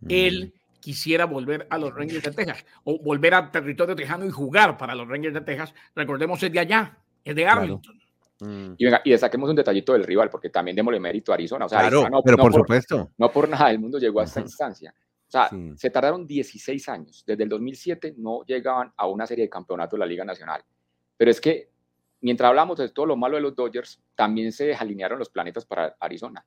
Él 0.09 0.55
quisiera 0.81 1.25
volver 1.25 1.67
a 1.71 1.79
los 1.79 1.93
Rangers 1.93 2.23
de 2.23 2.31
Texas 2.31 2.65
o 2.85 3.03
volver 3.03 3.35
a 3.35 3.51
territorio 3.51 3.97
tejano 3.97 4.25
y 4.25 4.31
jugar 4.31 4.79
para 4.79 4.95
los 4.95 5.09
Rangers 5.09 5.35
de 5.35 5.41
Texas. 5.41 5.75
Recordemos, 5.95 6.41
es 6.43 6.53
de 6.53 6.61
allá, 6.61 6.99
es 7.25 7.35
de 7.35 7.47
Arlington. 7.47 7.99
Mm. 8.41 8.75
Y 8.77 8.85
venga, 8.85 9.01
y 9.05 9.11
destaquemos 9.11 9.51
un 9.51 9.57
detallito 9.57 9.93
del 9.93 10.05
rival, 10.05 10.31
porque 10.31 10.51
también 10.51 10.77
démosle 10.77 11.01
mérito 11.01 11.33
a 11.33 11.35
Arizona. 11.35 11.67
O 11.67 11.69
sea, 11.69 11.81
claro, 11.81 12.09
no, 12.09 12.23
pero 12.23 12.37
por, 12.37 12.53
supuesto. 12.53 13.11
No 13.19 13.31
por 13.31 13.49
nada, 13.49 13.71
el 13.71 13.79
mundo 13.79 13.99
llegó 13.99 14.21
a 14.21 14.25
esta 14.25 14.41
instancia. 14.41 14.95
O 15.27 15.31
sea, 15.31 15.51
se 15.77 15.91
tardaron 15.91 16.27
16 16.27 16.89
años. 16.89 17.23
Desde 17.27 17.43
el 17.43 17.49
2007 17.51 18.15
no 18.17 18.45
llegaban 18.47 18.93
a 18.97 19.07
una 19.07 19.27
serie 19.27 19.45
de 19.45 19.51
campeonatos 19.51 19.99
de 19.99 19.99
la 19.99 20.07
Liga 20.07 20.25
Nacional. 20.25 20.63
Pero 21.17 21.31
es 21.31 21.41
que 21.41 21.69
mientras 22.21 22.49
hablamos 22.49 22.79
de 22.79 22.89
todo 22.89 23.07
lo 23.07 23.17
malo 23.17 23.37
de 23.37 23.43
los 23.43 23.55
Dodgers, 23.55 24.01
también 24.15 24.53
se 24.53 24.75
alinearon 24.75 25.19
los 25.19 25.29
planetas 25.29 25.67
para 25.67 25.97
Arizona. 26.01 26.45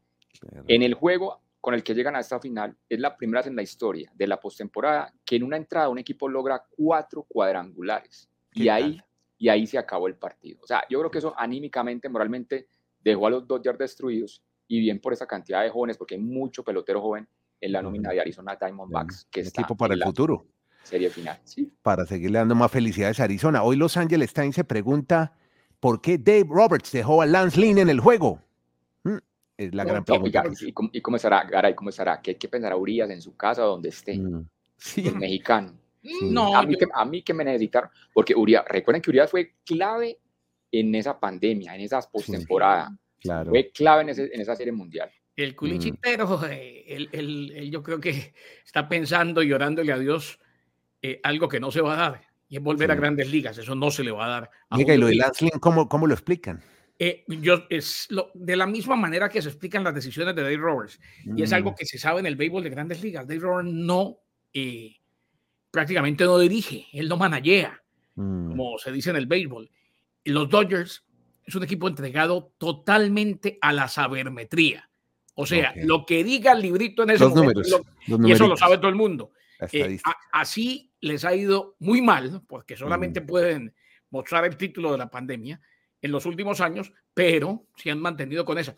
En 0.67 0.81
el 0.81 0.95
juego 0.95 1.41
con 1.61 1.75
el 1.75 1.83
que 1.83 1.93
llegan 1.93 2.15
a 2.15 2.19
esta 2.19 2.39
final, 2.39 2.75
es 2.89 2.99
la 2.99 3.15
primera 3.15 3.41
vez 3.41 3.47
en 3.47 3.55
la 3.55 3.61
historia 3.61 4.11
de 4.15 4.25
la 4.25 4.39
postemporada 4.39 5.13
que 5.23 5.35
en 5.35 5.43
una 5.43 5.57
entrada 5.57 5.89
un 5.89 5.99
equipo 5.99 6.27
logra 6.27 6.65
cuatro 6.75 7.23
cuadrangulares. 7.23 8.27
Y 8.53 8.67
ahí, 8.67 8.99
y 9.41 9.49
ahí 9.49 9.65
se 9.65 9.79
acabó 9.79 10.07
el 10.07 10.13
partido. 10.13 10.59
O 10.61 10.67
sea, 10.67 10.83
yo 10.87 10.99
creo 10.99 11.09
que 11.09 11.17
eso 11.17 11.33
anímicamente, 11.35 12.07
moralmente, 12.07 12.67
dejó 13.03 13.25
a 13.25 13.31
los 13.31 13.47
Dodgers 13.47 13.79
destruidos 13.79 14.43
y 14.67 14.79
bien 14.79 15.01
por 15.01 15.13
esa 15.13 15.25
cantidad 15.25 15.63
de 15.63 15.71
jóvenes, 15.71 15.97
porque 15.97 16.13
hay 16.13 16.21
mucho 16.21 16.63
pelotero 16.63 17.01
joven 17.01 17.27
en 17.59 17.71
la 17.71 17.81
nómina 17.81 18.11
de 18.11 18.21
Arizona 18.21 18.55
Diamondbacks. 18.55 19.27
Que 19.31 19.41
es 19.41 19.47
equipo 19.47 19.75
para 19.75 19.95
el 19.95 20.03
futuro. 20.03 20.45
Serie 20.83 21.09
final, 21.09 21.39
sí. 21.43 21.73
Para 21.81 22.05
seguirle 22.05 22.37
dando 22.37 22.53
más 22.53 22.69
felicidades 22.69 23.19
a 23.19 23.23
Arizona. 23.23 23.63
Hoy 23.63 23.77
Los 23.77 23.97
Angeles 23.97 24.31
Times 24.31 24.53
se 24.53 24.63
pregunta 24.63 25.33
¿Por 25.79 25.99
qué 25.99 26.19
Dave 26.19 26.45
Roberts 26.47 26.91
dejó 26.91 27.23
a 27.23 27.25
Lance 27.25 27.59
Lynn 27.59 27.79
en 27.79 27.89
el 27.89 27.99
juego? 27.99 28.39
Mm, 29.03 29.17
es 29.57 29.73
la 29.73 29.83
gran 29.83 30.05
pregunta. 30.05 30.43
¿Y, 30.61 30.71
cómo, 30.71 30.89
¿Y, 30.93 31.01
cómo, 31.01 31.17
estará, 31.17 31.43
Garay? 31.45 31.73
¿Cómo 31.73 31.89
estará? 31.89 32.21
¿Qué, 32.21 32.37
qué 32.37 32.47
pensará 32.47 32.75
Urias 32.75 33.09
en 33.09 33.23
su 33.23 33.35
casa 33.35 33.63
donde 33.63 33.89
esté? 33.89 34.19
Mm, 34.19 34.47
sí. 34.77 35.07
El 35.07 35.15
mexicano. 35.15 35.73
No, 36.23 36.55
a 36.55 36.63
mí, 36.63 36.75
que, 36.77 36.87
a 36.91 37.05
mí 37.05 37.21
que 37.21 37.33
me 37.33 37.43
necesitaron, 37.43 37.89
porque 38.13 38.35
Urias, 38.35 38.63
recuerden 38.67 39.01
que 39.01 39.11
Urias 39.11 39.29
fue 39.29 39.55
clave 39.65 40.17
en 40.71 40.95
esa 40.95 41.19
pandemia, 41.19 41.75
en 41.75 41.81
esas 41.81 42.07
postemporadas. 42.07 42.91
claro. 43.19 43.51
Fue 43.51 43.71
clave 43.71 44.01
en, 44.03 44.09
ese, 44.09 44.31
en, 44.33 44.41
esa 44.41 44.55
serie 44.55 44.73
mundial. 44.73 45.11
El 45.35 45.55
culichitero, 45.55 46.27
mm. 46.27 46.43
él, 46.45 47.09
él, 47.11 47.71
yo 47.71 47.83
creo 47.83 47.99
que 47.99 48.33
está 48.65 48.89
pensando 48.89 49.43
y 49.43 49.53
orándole 49.53 49.91
a 49.91 49.99
Dios 49.99 50.39
eh, 51.01 51.19
algo 51.23 51.47
que 51.47 51.59
no 51.59 51.71
se 51.71 51.81
va 51.81 51.93
a 51.93 51.97
dar 51.97 52.31
y 52.51 52.57
es 52.57 52.61
volver 52.61 52.91
a 52.91 52.95
grandes 52.95 53.31
ligas. 53.31 53.57
Eso 53.57 53.75
no 53.75 53.89
se 53.91 54.03
le 54.03 54.11
va 54.11 54.25
a 54.25 54.29
dar. 54.29 54.51
A 54.69 54.79
y 54.79 54.97
lo 54.97 55.07
de 55.07 55.15
Lance 55.15 55.49
¿cómo, 55.61 55.87
¿cómo, 55.87 56.05
lo 56.05 56.13
explican? 56.13 56.61
Eh, 56.99 57.23
yo, 57.27 57.63
es 57.69 58.07
lo, 58.09 58.29
de 58.33 58.57
la 58.57 58.67
misma 58.67 58.97
manera 58.97 59.29
que 59.29 59.41
se 59.41 59.47
explican 59.47 59.85
las 59.85 59.95
decisiones 59.95 60.35
de 60.35 60.41
Dave 60.41 60.57
Roberts. 60.57 60.99
Y 61.23 61.43
es 61.43 61.53
algo 61.53 61.71
mm. 61.71 61.75
que 61.75 61.85
se 61.85 61.97
sabe 61.97 62.19
en 62.19 62.25
el 62.25 62.35
béisbol 62.35 62.61
de 62.61 62.69
grandes 62.69 63.01
ligas. 63.01 63.25
Dave 63.25 63.39
Roberts 63.39 63.71
no, 63.71 64.17
eh, 64.53 64.97
prácticamente 65.71 66.25
no 66.25 66.37
dirige, 66.37 66.87
él 66.91 67.07
no 67.09 67.17
manajea, 67.17 67.81
mm. 68.15 68.49
como 68.49 68.77
se 68.77 68.91
dice 68.91 69.09
en 69.09 69.15
el 69.15 69.25
béisbol. 69.25 69.69
Los 70.25 70.49
Dodgers 70.49 71.03
es 71.43 71.55
un 71.55 71.63
equipo 71.63 71.87
entregado 71.87 72.53
totalmente 72.57 73.57
a 73.61 73.73
la 73.73 73.87
sabermetría. 73.87 74.89
O 75.33 75.45
sea, 75.45 75.73
lo 75.77 76.05
que 76.05 76.23
diga 76.23 76.51
el 76.51 76.61
librito 76.61 77.03
en 77.03 77.11
ese 77.11 77.25
momento, 77.25 77.61
y 78.05 78.31
eso 78.31 78.47
lo 78.47 78.57
sabe 78.57 78.77
todo 78.77 78.89
el 78.89 78.95
mundo. 78.95 79.31
Eh, 79.71 79.99
así 80.33 80.91
les 80.99 81.23
ha 81.23 81.33
ido 81.33 81.75
muy 81.79 82.01
mal, 82.01 82.43
porque 82.47 82.75
solamente 82.75 83.21
pueden 83.21 83.73
mostrar 84.09 84.45
el 84.45 84.57
título 84.57 84.91
de 84.91 84.97
la 84.97 85.09
pandemia 85.09 85.59
en 86.01 86.11
los 86.11 86.25
últimos 86.25 86.61
años, 86.61 86.91
pero 87.13 87.65
se 87.75 87.91
han 87.91 87.99
mantenido 87.99 88.43
con 88.43 88.57
eso. 88.57 88.75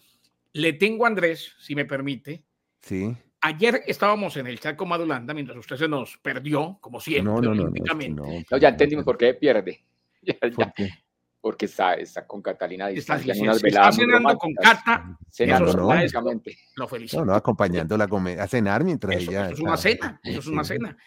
Le 0.53 0.73
tengo 0.73 1.05
a 1.05 1.07
Andrés, 1.07 1.53
si 1.59 1.73
me 1.75 1.85
permite. 1.85 2.43
Sí. 2.81 3.15
Ayer 3.45 3.83
estábamos 3.87 4.37
en 4.37 4.47
el 4.47 4.57
chat 4.57 4.77
con 4.77 4.87
Madulanda 4.87 5.33
mientras 5.33 5.57
usted 5.57 5.75
se 5.75 5.87
nos 5.89 6.17
perdió, 6.17 6.77
como 6.79 7.01
siempre. 7.01 7.23
No, 7.33 7.41
no, 7.41 7.53
no, 7.53 8.57
ya 8.57 8.69
entendimos 8.69 9.03
por 9.03 9.17
qué 9.17 9.33
pierde. 9.33 9.83
porque 11.41 11.65
está, 11.65 11.95
está 11.95 12.25
con 12.25 12.41
Catalina 12.41 12.89
está, 12.89 13.17
está 13.17 13.91
cenando 13.91 14.37
con 14.37 14.53
Cata. 14.53 15.17
Cenando, 15.29 15.73
no, 15.73 16.31
Lo 16.77 16.87
felicito. 16.87 17.19
No, 17.19 17.33
no, 17.33 17.35
acompañándola 17.35 18.07
a, 18.39 18.47
cenar 18.47 18.85
mientras 18.85 19.13
ella. 19.13 19.47
Eso 19.47 19.55
es 19.55 19.59
una 19.59 19.75
cena. 19.75 20.21
Eso 20.23 20.39
es 20.39 20.47
una 20.47 20.63
cena. 20.63 20.97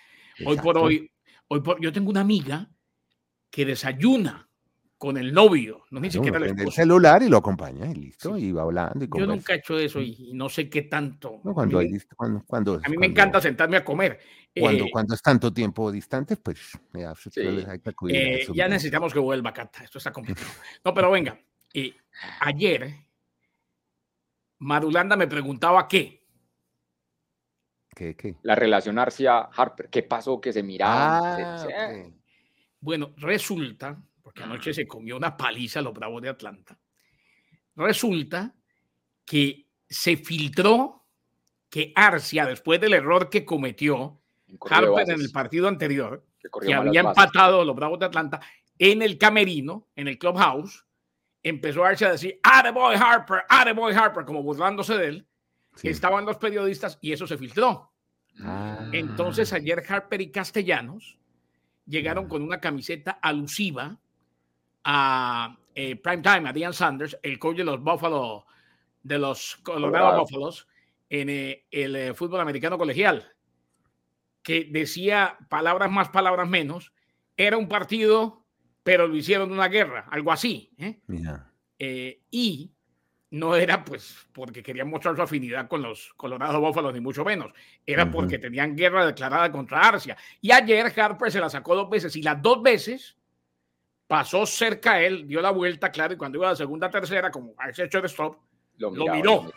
Hoy 0.45 0.59
por 0.59 0.77
hoy, 0.77 1.11
hoy 1.49 1.63
por, 1.63 1.81
yo 1.81 1.91
tengo 1.91 2.11
una 2.11 2.21
amiga 2.21 2.69
que 3.51 3.65
desayuna 3.65 4.46
con 4.99 5.19
el 5.19 5.33
novio, 5.33 5.85
no 5.91 6.01
ni 6.01 6.11
siquiera 6.11 6.39
el 6.39 6.73
celular 6.73 7.23
y 7.23 7.29
lo 7.29 7.37
acompaña 7.37 7.91
y 7.91 7.95
listo, 7.95 8.37
y 8.39 8.51
va 8.51 8.63
hablando. 8.63 9.05
Y 9.05 9.09
Yo 9.15 9.27
nunca 9.27 9.55
he 9.55 9.59
hecho 9.59 9.79
eso 9.79 10.01
y, 10.01 10.31
no 10.33 10.49
sé 10.49 10.71
qué 10.71 10.83
tanto. 10.83 11.41
cuando, 11.43 11.81
a 11.81 11.83
mí, 11.83 11.99
cuando, 12.47 12.81
a 12.83 12.89
mí 12.89 12.97
me 12.97 13.07
encanta 13.07 13.41
sentarme 13.41 13.77
a 13.77 13.85
comer. 13.85 14.19
Cuando, 14.59 14.85
eh, 14.85 14.91
cuando 14.91 15.15
es 15.15 15.21
tanto 15.21 15.53
tiempo 15.53 15.93
distante, 15.93 16.37
pues 16.39 16.79
ya, 16.95 17.13
eh, 18.09 18.47
ya 18.55 18.69
necesitamos 18.69 19.13
que 19.13 19.19
vuelva, 19.19 19.53
Cata. 19.53 19.85
Esto 19.85 19.99
está 19.99 20.13
complicado. 20.13 20.49
No, 20.85 20.95
pero 20.95 21.11
venga. 21.11 21.39
Eh, 21.75 21.95
ayer, 22.41 22.95
Marulanda 24.59 25.15
me 25.15 25.27
preguntaba 25.27 25.87
qué. 25.87 26.25
¿Qué, 27.95 28.17
qué? 28.17 28.37
La 28.43 28.55
relación 28.55 28.99
Arcia-Harper. 28.99 29.91
¿Qué 29.91 30.03
pasó? 30.03 30.41
Que 30.41 30.55
se 30.55 30.63
miraba. 30.63 31.67
Ah, 31.67 32.05
bueno, 32.81 33.13
resulta 33.17 33.99
porque 34.37 34.45
anoche 34.45 34.75
se 34.75 34.87
comió 34.87 35.17
una 35.17 35.35
paliza 35.35 35.79
a 35.79 35.83
los 35.83 35.95
Bravos 35.95 36.21
de 36.21 36.29
Atlanta. 36.29 36.79
Resulta 37.75 38.55
que 39.25 39.67
se 39.89 40.19
filtró 40.19 41.07
que 41.71 41.93
Arcia, 41.97 42.45
después 42.45 42.79
del 42.79 42.93
error 42.93 43.31
que 43.31 43.47
cometió 43.47 44.21
Harper 44.69 45.11
en 45.11 45.21
el 45.23 45.31
partido 45.31 45.69
anterior, 45.69 46.23
que, 46.63 46.75
había 46.75 47.01
empatado 47.01 47.63
a 47.63 47.65
los 47.65 47.75
Bravos 47.75 47.99
de 47.99 48.07
Atlanta, 48.07 48.41
en 48.79 49.01
el 49.01 49.17
camerino, 49.17 49.89
en 49.97 50.09
el 50.09 50.19
clubhouse, 50.19 50.85
empezó 51.43 51.85
Arcia 51.85 52.09
a 52.09 52.13
decir, 52.13 52.39
¡Ah, 52.43 52.71
boy 52.71 52.95
Harper! 52.95 53.45
¡Ah, 53.49 53.73
boy 53.73 53.95
Harper! 53.95 54.27
como 54.27 54.43
burlándose 54.43 54.99
de 54.99 55.07
él. 55.07 55.27
Estaban 55.83 56.27
los 56.27 56.37
periodistas 56.37 56.99
y 57.01 57.13
eso 57.13 57.27
se 57.27 57.39
filtró. 57.39 57.91
Ah. 58.43 58.91
Entonces 58.93 59.51
ayer 59.55 59.83
Harper 59.89 60.21
y 60.21 60.31
Castellanos 60.31 61.19
llegaron 61.87 62.29
con 62.29 62.43
una 62.43 62.61
camiseta 62.61 63.13
alusiva 63.13 63.99
a 64.89 65.59
eh, 65.75 65.97
Prime 65.97 66.23
Time, 66.23 66.49
a 66.49 66.53
Deion 66.53 66.73
Sanders, 66.73 67.19
el 67.21 67.41
coach 67.41 67.57
de 67.57 67.65
los 67.65 67.83
Buffalo, 67.83 68.47
de 69.03 69.19
los 69.19 69.57
Colorado 69.57 70.21
Buffaloes, 70.21 70.67
en 71.11 71.29
eh, 71.29 71.67
el 71.73 71.97
eh, 71.97 72.15
fútbol 72.15 72.41
americano 72.41 72.79
colegial, 72.79 73.33
que 74.43 74.69
decía 74.71 75.37
palabras 75.49 75.91
más, 75.91 76.09
palabras 76.11 76.49
menos, 76.49 76.93
era 77.37 77.57
un 77.57 77.69
partido, 77.69 78.45
pero 78.85 79.09
lo 79.09 79.17
hicieron 79.17 79.51
una 79.51 79.67
guerra, 79.67 80.07
algo 80.09 80.31
así. 80.31 80.71
y 82.31 82.71
no 83.31 83.57
era 83.57 83.85
pues 83.85 84.29
porque 84.33 84.63
querían 84.63 84.89
mostrar 84.89 85.17
su 85.17 85.23
afinidad 85.23 85.67
con 85.67 85.83
los 85.83 86.15
Colorado 86.15 86.61
Buffalo, 86.61 86.93
ni 86.93 87.01
mucho 87.01 87.25
menos. 87.25 87.53
Era 87.85 88.09
porque 88.09 88.39
tenían 88.39 88.77
guerra 88.77 89.05
declarada 89.05 89.51
contra 89.51 89.81
Arcia. 89.81 90.17
Y 90.41 90.53
ayer 90.53 90.93
Harper 90.97 91.33
se 91.33 91.41
la 91.41 91.51
sacó 91.51 91.75
dos 91.75 91.91
veces 91.91 92.15
y 92.15 92.23
las 92.23 92.41
dos 92.41 92.63
veces 92.63 93.17
pasó 94.07 94.47
cerca 94.47 94.93
a 94.93 95.03
él, 95.03 95.27
dio 95.27 95.41
la 95.41 95.51
vuelta, 95.51 95.91
claro, 95.91 96.15
y 96.15 96.17
cuando 96.17 96.39
iba 96.39 96.49
a 96.49 96.51
la 96.51 96.57
segunda, 96.57 96.91
tercera, 96.91 97.31
como 97.31 97.55
a 97.59 97.71
ese 97.71 97.85
hecho 97.85 98.01
de 98.01 98.07
stop, 98.07 98.37
lo, 98.79 98.91
miró. 98.91 99.51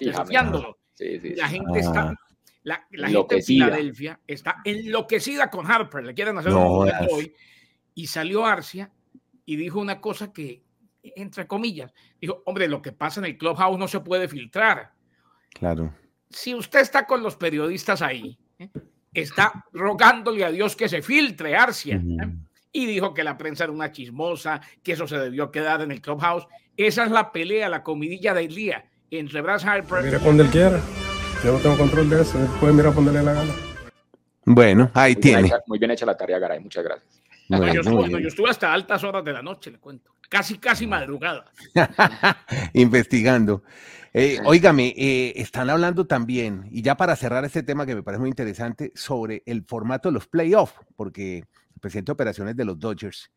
La 0.00 1.48
gente 1.48 1.78
está, 1.78 2.14
la, 2.62 2.86
gente 3.08 3.36
de 3.36 3.42
Filadelfia 3.42 4.20
está 4.26 4.56
enloquecida 4.64 5.50
con 5.50 5.70
Harper, 5.70 6.04
le 6.04 6.14
quieren 6.14 6.36
hacer 6.38 6.52
un 6.52 6.90
hoy, 7.10 7.34
y 7.94 8.06
salió 8.06 8.44
Arcia 8.44 8.90
y 9.44 9.56
dijo 9.56 9.80
una 9.80 10.00
cosa 10.00 10.32
que, 10.32 10.62
entre 11.02 11.46
comillas, 11.46 11.92
dijo, 12.20 12.42
hombre, 12.44 12.68
lo 12.68 12.82
que 12.82 12.92
pasa 12.92 13.20
en 13.20 13.26
el 13.26 13.38
clubhouse 13.38 13.78
no 13.78 13.88
se 13.88 14.00
puede 14.00 14.28
filtrar. 14.28 14.92
Claro 15.50 15.94
si 16.30 16.54
usted 16.54 16.80
está 16.80 17.06
con 17.06 17.22
los 17.22 17.36
periodistas 17.36 18.02
ahí, 18.02 18.38
está 19.12 19.64
rogándole 19.72 20.44
a 20.44 20.50
Dios 20.50 20.76
que 20.76 20.88
se 20.88 21.02
filtre 21.02 21.56
Arcia. 21.56 21.96
¿eh? 21.96 22.28
Y 22.72 22.86
dijo 22.86 23.12
que 23.12 23.24
la 23.24 23.36
prensa 23.36 23.64
era 23.64 23.72
una 23.72 23.90
chismosa, 23.90 24.60
que 24.82 24.92
eso 24.92 25.08
se 25.08 25.18
debió 25.18 25.50
quedar 25.50 25.82
en 25.82 25.90
el 25.90 26.00
clubhouse. 26.00 26.46
Esa 26.76 27.04
es 27.04 27.10
la 27.10 27.32
pelea, 27.32 27.68
la 27.68 27.82
comidilla 27.82 28.32
del 28.32 28.54
día 28.54 28.84
entre 29.10 29.40
Brass 29.40 29.64
Harper. 29.64 30.04
Mire 30.04 30.18
cuando 30.20 30.44
él 30.44 30.50
quiera. 30.50 30.80
Yo 31.44 31.52
no 31.52 31.58
tengo 31.58 31.76
control 31.76 32.08
de 32.08 32.22
eso. 32.22 32.38
Él 32.38 32.48
puede 32.60 32.72
mirar 32.72 32.92
cuando 32.94 33.12
la 33.12 33.22
gana. 33.22 33.52
Bueno, 34.44 34.90
ahí 34.94 35.16
tiene. 35.16 35.50
muy 35.66 35.78
bien 35.78 35.90
hecha 35.90 36.06
la 36.06 36.16
tarea, 36.16 36.38
Garay. 36.38 36.60
Muchas 36.60 36.84
gracias. 36.84 37.22
yo, 37.48 37.80
estuve, 37.80 38.22
yo, 38.22 38.28
estuve, 38.28 38.50
hasta 38.50 38.72
altas 38.72 39.02
horas 39.02 39.24
de 39.24 39.32
la 39.32 39.42
noche, 39.42 39.70
le 39.70 39.78
cuento. 39.78 40.12
Casi, 40.30 40.58
casi 40.58 40.86
madrugada. 40.86 41.44
Investigando. 42.72 43.64
Eh, 44.12 44.38
óigame, 44.44 44.94
eh, 44.96 45.32
están 45.34 45.68
hablando 45.70 46.06
también, 46.06 46.68
y 46.70 46.82
ya 46.82 46.96
para 46.96 47.16
cerrar 47.16 47.44
este 47.44 47.64
tema 47.64 47.84
que 47.84 47.96
me 47.96 48.04
parece 48.04 48.20
muy 48.20 48.28
interesante, 48.28 48.92
sobre 48.94 49.42
el 49.44 49.64
formato 49.64 50.08
de 50.08 50.12
los 50.12 50.28
playoffs, 50.28 50.74
porque 50.94 51.38
el 51.38 51.80
presidente 51.80 52.10
de 52.10 52.12
operaciones 52.12 52.54
de 52.54 52.64
los 52.64 52.78
Dodgers 52.78 53.32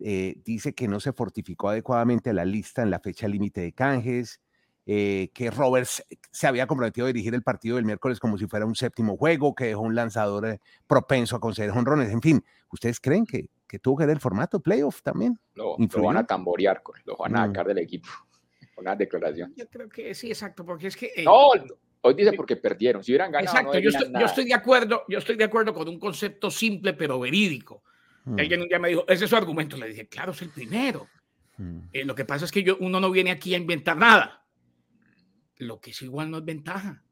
eh, 0.00 0.36
dice 0.44 0.74
que 0.74 0.86
no 0.86 1.00
se 1.00 1.14
fortificó 1.14 1.70
adecuadamente 1.70 2.34
la 2.34 2.44
lista 2.44 2.82
en 2.82 2.90
la 2.90 3.00
fecha 3.00 3.26
límite 3.26 3.62
de 3.62 3.72
canjes, 3.72 4.40
que 4.86 5.50
Roberts 5.50 6.04
se 6.30 6.46
había 6.46 6.66
comprometido 6.66 7.06
a 7.06 7.08
dirigir 7.08 7.34
el 7.34 7.42
partido 7.42 7.76
del 7.76 7.86
miércoles 7.86 8.20
como 8.20 8.36
si 8.36 8.46
fuera 8.46 8.66
un 8.66 8.74
séptimo 8.74 9.16
juego, 9.16 9.54
que 9.54 9.64
dejó 9.64 9.80
un 9.80 9.94
lanzador 9.94 10.60
propenso 10.86 11.36
a 11.36 11.40
conceder 11.40 11.70
honrones, 11.70 12.12
en 12.12 12.20
fin, 12.20 12.44
¿ustedes 12.70 13.00
creen 13.00 13.24
que, 13.24 13.48
que 13.66 13.78
tuvo 13.78 13.98
que 13.98 14.06
ver 14.06 14.16
el 14.16 14.20
formato 14.20 14.60
playoff 14.60 15.02
también? 15.02 15.38
Lo, 15.54 15.76
van 16.02 16.16
a 16.16 16.26
tamborear, 16.26 16.82
lo 17.04 17.16
van 17.16 17.36
a 17.36 17.44
mm. 17.44 17.46
sacar 17.48 17.66
del 17.66 17.78
equipo 17.78 18.08
una 18.76 18.96
declaración. 18.96 19.52
Yo 19.56 19.68
creo 19.68 19.88
que 19.88 20.14
sí, 20.14 20.28
exacto, 20.28 20.64
porque 20.64 20.88
es 20.88 20.96
que... 20.96 21.12
Eh, 21.16 21.24
no, 21.24 21.50
hoy 22.00 22.14
dice 22.14 22.32
porque 22.32 22.56
perdieron, 22.56 23.02
si 23.02 23.12
hubieran 23.12 23.32
ganado... 23.32 23.56
Exacto, 23.56 23.78
yo, 23.78 23.90
estoy, 24.26 24.44
de 24.44 24.54
acuerdo, 24.54 25.04
yo 25.08 25.18
estoy 25.18 25.36
de 25.36 25.44
acuerdo 25.44 25.72
con 25.72 25.88
un 25.88 25.98
concepto 25.98 26.50
simple 26.50 26.92
pero 26.92 27.18
verídico. 27.18 27.82
Hmm. 28.24 28.38
Alguien 28.38 28.62
un 28.62 28.68
día 28.68 28.78
me 28.78 28.88
dijo, 28.88 29.04
ese 29.08 29.24
es 29.24 29.30
su 29.30 29.36
argumento, 29.36 29.76
le 29.76 29.88
dije, 29.88 30.08
claro, 30.08 30.32
es 30.32 30.42
el 30.42 30.50
primero. 30.50 31.08
Hmm. 31.56 31.80
Eh, 31.92 32.04
lo 32.04 32.14
que 32.14 32.24
pasa 32.24 32.44
es 32.44 32.52
que 32.52 32.62
yo, 32.62 32.76
uno 32.80 33.00
no 33.00 33.10
viene 33.10 33.30
aquí 33.30 33.54
a 33.54 33.58
inventar 33.58 33.96
nada. 33.96 34.44
Lo 35.56 35.80
que 35.80 35.90
es 35.90 36.02
igual 36.02 36.30
no 36.30 36.38
es 36.38 36.44
ventaja. 36.44 37.02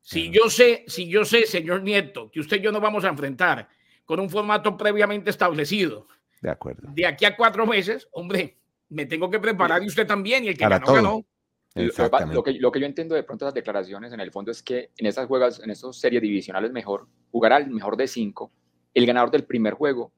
Si 0.00 0.30
yo 0.30 0.50
sé, 0.50 0.84
si 0.86 1.08
yo 1.08 1.24
sé, 1.24 1.46
señor 1.46 1.82
Nieto, 1.82 2.30
que 2.30 2.40
usted 2.40 2.58
y 2.58 2.60
yo 2.60 2.70
nos 2.70 2.82
vamos 2.82 3.04
a 3.04 3.08
enfrentar 3.08 3.68
con 4.04 4.20
un 4.20 4.30
formato 4.30 4.76
previamente 4.76 5.30
establecido. 5.30 6.06
De 6.40 6.50
acuerdo. 6.50 6.88
De 6.92 7.06
aquí 7.06 7.24
a 7.24 7.36
cuatro 7.36 7.66
meses, 7.66 8.08
hombre, 8.12 8.58
me 8.88 9.06
tengo 9.06 9.30
que 9.30 9.38
preparar 9.38 9.82
y 9.82 9.86
usted 9.86 10.06
también, 10.06 10.44
y 10.44 10.48
el 10.48 10.58
que 10.58 10.68
ganó, 10.68 10.92
ganó. 10.92 11.24
Lo 11.74 12.42
que, 12.44 12.52
lo 12.52 12.70
que 12.70 12.80
yo 12.80 12.86
entiendo 12.86 13.16
de 13.16 13.24
pronto 13.24 13.44
de 13.44 13.48
las 13.48 13.54
declaraciones 13.54 14.12
en 14.12 14.20
el 14.20 14.30
fondo 14.30 14.52
es 14.52 14.62
que 14.62 14.92
en 14.96 15.06
esas 15.06 15.26
juegas, 15.26 15.60
en 15.60 15.70
esas 15.70 15.96
series 15.96 16.22
divisionales 16.22 16.70
mejor, 16.70 17.08
jugar 17.32 17.52
al 17.52 17.68
mejor 17.68 17.96
de 17.96 18.06
cinco, 18.06 18.52
el 18.92 19.06
ganador 19.06 19.32
del 19.32 19.44
primer 19.44 19.74
juego 19.74 20.12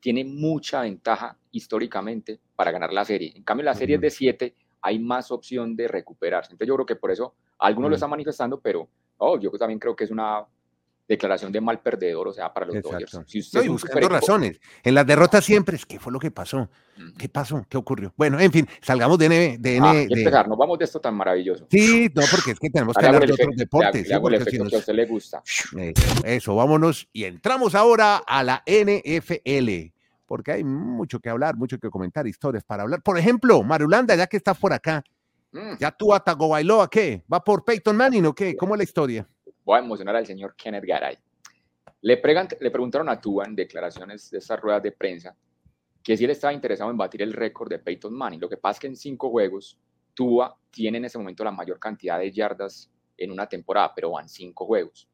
tiene 0.00 0.24
mucha 0.24 0.80
ventaja 0.82 1.38
históricamente 1.52 2.40
para 2.56 2.72
ganar 2.72 2.92
la 2.92 3.04
serie. 3.04 3.32
En 3.36 3.44
cambio, 3.44 3.62
en 3.62 3.66
las 3.66 3.78
series 3.78 4.00
de 4.00 4.10
siete 4.10 4.54
hay 4.82 4.98
más 4.98 5.30
opción 5.30 5.76
de 5.76 5.88
recuperarse. 5.88 6.52
Entonces 6.52 6.68
yo 6.68 6.74
creo 6.74 6.86
que 6.86 6.96
por 6.96 7.10
eso 7.12 7.34
algunos 7.58 7.90
lo 7.90 7.96
están 7.96 8.10
manifestando, 8.10 8.60
pero 8.60 8.88
oh, 9.18 9.38
yo 9.38 9.50
también 9.52 9.78
creo 9.78 9.94
que 9.94 10.04
es 10.04 10.10
una 10.10 10.44
declaración 11.08 11.52
de 11.52 11.60
mal 11.60 11.80
perdedor, 11.80 12.28
o 12.28 12.32
sea, 12.32 12.52
para 12.52 12.66
los 12.66 12.82
Dodgers. 12.82 13.20
Si 13.26 13.40
usted 13.40 13.66
buscando 13.68 14.08
razones. 14.08 14.60
En 14.82 14.94
las 14.94 15.06
derrotas 15.06 15.44
siempre 15.44 15.76
es, 15.76 15.86
¿qué 15.86 15.98
fue 15.98 16.12
lo 16.12 16.18
que 16.18 16.30
pasó? 16.30 16.68
¿Qué 17.16 17.28
pasó? 17.28 17.64
¿Qué 17.68 17.76
ocurrió? 17.76 18.12
Bueno, 18.16 18.40
en 18.40 18.50
fin, 18.50 18.68
salgamos 18.80 19.18
de... 19.18 19.26
N, 19.26 19.58
de, 19.58 19.78
ah, 19.82 19.94
empezar, 19.94 20.48
nos 20.48 20.58
vamos 20.58 20.78
de 20.78 20.84
esto 20.84 21.00
tan 21.00 21.14
maravilloso. 21.14 21.66
Sí, 21.70 22.10
no, 22.14 22.22
porque 22.30 22.52
es 22.52 22.58
que 22.58 22.70
tenemos 22.70 22.96
que 22.96 23.06
hablar 23.06 23.26
de 23.26 23.32
otros 23.32 23.56
deportes. 23.56 24.08
Le, 24.08 24.14
hago 24.14 24.28
el 24.28 24.34
efecto 24.34 24.66
que 24.66 24.76
a 24.76 24.78
usted 24.78 24.94
le 24.94 25.06
gusta. 25.06 25.42
Eso, 26.24 26.56
vámonos 26.56 27.08
y 27.12 27.24
entramos 27.24 27.74
ahora 27.74 28.22
a 28.26 28.42
la 28.42 28.62
NFL, 28.66 29.92
porque 30.26 30.52
hay 30.52 30.64
mucho 30.64 31.20
que 31.20 31.28
hablar, 31.28 31.56
mucho 31.56 31.78
que 31.78 31.90
comentar, 31.90 32.26
historias 32.26 32.64
para 32.64 32.82
hablar. 32.82 33.02
Por 33.02 33.18
ejemplo, 33.18 33.62
Marulanda, 33.62 34.16
ya 34.16 34.26
que 34.26 34.38
está 34.38 34.54
por 34.54 34.72
acá, 34.72 35.04
mm. 35.52 35.76
ya 35.78 35.92
tú 35.92 36.12
a 36.14 36.20
Tagovailoa, 36.20 36.88
¿qué? 36.88 37.22
¿Va 37.32 37.44
por 37.44 37.64
Peyton 37.64 37.96
Manning 37.96 38.26
o 38.26 38.34
qué? 38.34 38.56
¿Cómo 38.56 38.74
es 38.74 38.78
la 38.78 38.84
historia? 38.84 39.28
Voy 39.66 39.76
a 39.76 39.82
emocionar 39.82 40.16
al 40.16 40.24
señor 40.24 40.54
Kenneth 40.56 40.84
Garay. 40.84 41.18
Le, 42.02 42.22
le 42.60 42.70
preguntaron 42.70 43.08
a 43.08 43.20
Tua 43.20 43.44
en 43.44 43.56
declaraciones 43.56 44.30
de 44.30 44.38
esas 44.38 44.60
ruedas 44.60 44.80
de 44.82 44.92
prensa 44.92 45.36
que 46.04 46.16
si 46.16 46.24
él 46.24 46.30
estaba 46.30 46.52
interesado 46.52 46.88
en 46.88 46.96
batir 46.96 47.22
el 47.22 47.32
récord 47.32 47.68
de 47.68 47.80
Peyton 47.80 48.14
Manning. 48.14 48.40
Lo 48.40 48.48
que 48.48 48.58
pasa 48.58 48.76
es 48.76 48.80
que 48.80 48.86
en 48.86 48.94
cinco 48.94 49.28
juegos, 49.28 49.76
Tua 50.14 50.56
tiene 50.70 50.98
en 50.98 51.06
ese 51.06 51.18
momento 51.18 51.42
la 51.42 51.50
mayor 51.50 51.80
cantidad 51.80 52.20
de 52.20 52.30
yardas 52.30 52.92
en 53.16 53.32
una 53.32 53.48
temporada, 53.48 53.92
pero 53.92 54.12
van 54.12 54.28
cinco 54.28 54.66
juegos. 54.66 55.08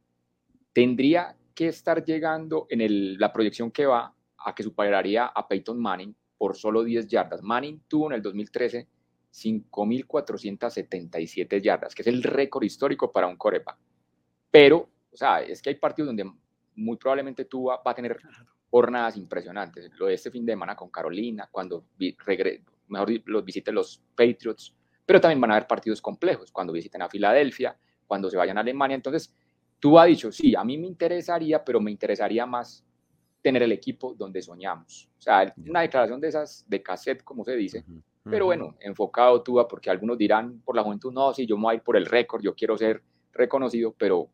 Tendría 0.74 1.34
que 1.54 1.68
estar 1.68 2.04
llegando 2.04 2.66
en 2.68 3.18
la 3.18 3.32
proyección 3.32 3.70
que 3.70 3.86
va 3.86 4.14
a 4.36 4.54
que 4.54 4.62
superaría 4.62 5.24
a 5.26 5.48
Peyton 5.48 5.80
Manning 5.80 6.14
por 6.36 6.54
solo 6.56 6.84
10 6.84 7.08
yardas. 7.08 7.42
Manning 7.42 7.84
tuvo 7.88 8.08
en 8.08 8.16
el 8.16 8.22
2013 8.22 8.86
5.477 9.32 11.62
yardas, 11.62 11.94
que 11.94 12.02
es 12.02 12.08
el 12.08 12.22
récord 12.22 12.64
histórico 12.64 13.10
para 13.10 13.26
un 13.26 13.36
coreback. 13.36 13.78
Pero, 14.52 14.88
o 15.10 15.16
sea, 15.16 15.40
es 15.40 15.62
que 15.62 15.70
hay 15.70 15.76
partidos 15.76 16.10
donde 16.10 16.30
muy 16.76 16.96
probablemente 16.98 17.46
tú 17.46 17.64
va, 17.64 17.80
a 17.82 17.94
tener 17.94 18.18
jornadas 18.70 19.16
impresionantes. 19.16 19.90
Lo 19.98 20.06
de 20.06 20.14
este 20.14 20.30
fin 20.30 20.44
de 20.44 20.52
semana 20.52 20.76
con 20.76 20.90
Carolina, 20.90 21.48
cuando 21.50 21.86
mejor 22.88 23.10
los 23.24 23.44
visiten 23.44 23.74
los 23.74 24.02
Patriots, 24.14 24.74
pero 25.06 25.20
también 25.20 25.40
van 25.40 25.50
a 25.50 25.54
haber 25.54 25.66
partidos 25.66 26.00
complejos 26.00 26.52
cuando 26.52 26.72
visiten 26.72 27.00
a 27.02 27.08
Filadelfia, 27.08 27.76
cuando 28.06 28.30
se 28.30 28.36
vayan 28.36 28.58
a 28.58 28.60
Alemania. 28.60 28.94
Entonces, 28.94 29.34
tú 29.80 29.98
has 29.98 30.06
dicho, 30.06 30.30
sí, 30.30 30.54
a 30.54 30.62
mí 30.64 30.76
me 30.76 30.86
interesaría, 30.86 31.64
pero 31.64 31.80
me 31.80 31.90
interesaría 31.90 32.44
más 32.44 32.84
tener 33.40 33.62
el 33.62 33.72
equipo 33.72 34.14
donde 34.14 34.42
soñamos. 34.42 35.08
O 35.18 35.22
sea, 35.22 35.52
una 35.66 35.80
declaración 35.80 36.20
de 36.20 36.28
esas 36.28 36.64
de 36.68 36.82
cassette, 36.82 37.24
como 37.24 37.42
se 37.42 37.56
dice, 37.56 37.84
pero 38.24 38.44
bueno, 38.44 38.76
enfocado 38.80 39.42
Tua, 39.42 39.66
porque 39.66 39.90
algunos 39.90 40.16
dirán 40.16 40.60
por 40.60 40.76
la 40.76 40.82
juventud, 40.82 41.12
no, 41.12 41.32
sí, 41.32 41.46
yo 41.46 41.56
me 41.56 41.64
voy 41.64 41.72
a 41.72 41.76
ir 41.76 41.82
por 41.82 41.96
el 41.96 42.06
récord, 42.06 42.42
yo 42.42 42.54
quiero 42.54 42.78
ser 42.78 43.02
reconocido, 43.32 43.94
pero 43.98 44.28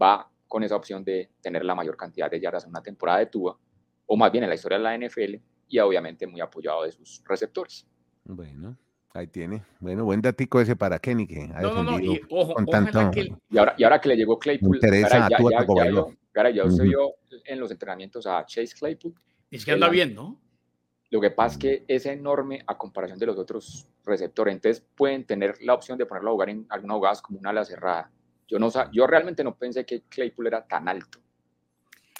va 0.00 0.30
con 0.46 0.62
esa 0.62 0.76
opción 0.76 1.04
de 1.04 1.30
tener 1.40 1.64
la 1.64 1.74
mayor 1.74 1.96
cantidad 1.96 2.30
de 2.30 2.40
yardas 2.40 2.64
en 2.64 2.70
una 2.70 2.82
temporada 2.82 3.18
de 3.18 3.26
Tua, 3.26 3.58
o 4.06 4.16
más 4.16 4.32
bien 4.32 4.44
en 4.44 4.50
la 4.50 4.56
historia 4.56 4.78
de 4.78 4.84
la 4.84 4.96
NFL, 4.96 5.34
y 5.68 5.78
obviamente 5.78 6.26
muy 6.26 6.40
apoyado 6.40 6.84
de 6.84 6.92
sus 6.92 7.22
receptores. 7.26 7.86
Bueno, 8.24 8.76
ahí 9.12 9.26
tiene. 9.26 9.62
Bueno, 9.80 10.04
buen 10.04 10.22
datico 10.22 10.60
ese 10.60 10.76
para 10.76 10.98
Kenny 10.98 11.26
que 11.26 11.50
ha 11.54 11.60
no, 11.60 11.74
no, 11.74 11.82
no, 11.82 12.00
y, 12.00 12.20
ojo, 12.30 12.54
con 12.54 12.66
tanto... 12.66 13.10
Que... 13.10 13.32
Y, 13.50 13.58
ahora, 13.58 13.74
y 13.76 13.84
ahora 13.84 14.00
que 14.00 14.08
le 14.08 14.16
llegó 14.16 14.38
Claypool, 14.38 14.80
Teresa, 14.80 15.28
ya, 15.28 15.36
ya, 15.38 15.66
ya, 15.66 16.44
ya, 16.44 16.50
ya 16.50 16.64
usted 16.64 16.84
vio 16.84 17.14
en 17.44 17.60
los 17.60 17.70
entrenamientos 17.70 18.26
a 18.26 18.44
Chase 18.46 18.74
Claypool. 18.78 19.14
Es 19.50 19.64
que 19.64 19.72
anda 19.72 19.88
bien, 19.88 20.14
¿no? 20.14 20.40
Lo 21.10 21.20
que 21.20 21.30
pasa 21.30 21.54
es 21.54 21.58
que 21.58 21.84
es 21.88 22.06
enorme 22.06 22.62
a 22.66 22.76
comparación 22.76 23.18
de 23.18 23.26
los 23.26 23.38
otros 23.38 23.88
receptores. 24.04 24.54
Entonces 24.54 24.84
pueden 24.94 25.24
tener 25.24 25.56
la 25.62 25.74
opción 25.74 25.96
de 25.96 26.04
ponerlo 26.04 26.30
a 26.30 26.32
jugar 26.32 26.50
en 26.50 26.66
algunas 26.68 26.96
jugadas 26.96 27.22
como 27.22 27.38
una 27.38 27.50
ala 27.50 27.64
cerrada. 27.64 28.10
Yo, 28.48 28.58
no, 28.58 28.70
yo 28.90 29.06
realmente 29.06 29.44
no 29.44 29.56
pensé 29.56 29.84
que 29.84 30.02
Claypool 30.02 30.46
era 30.46 30.66
tan 30.66 30.88
alto. 30.88 31.20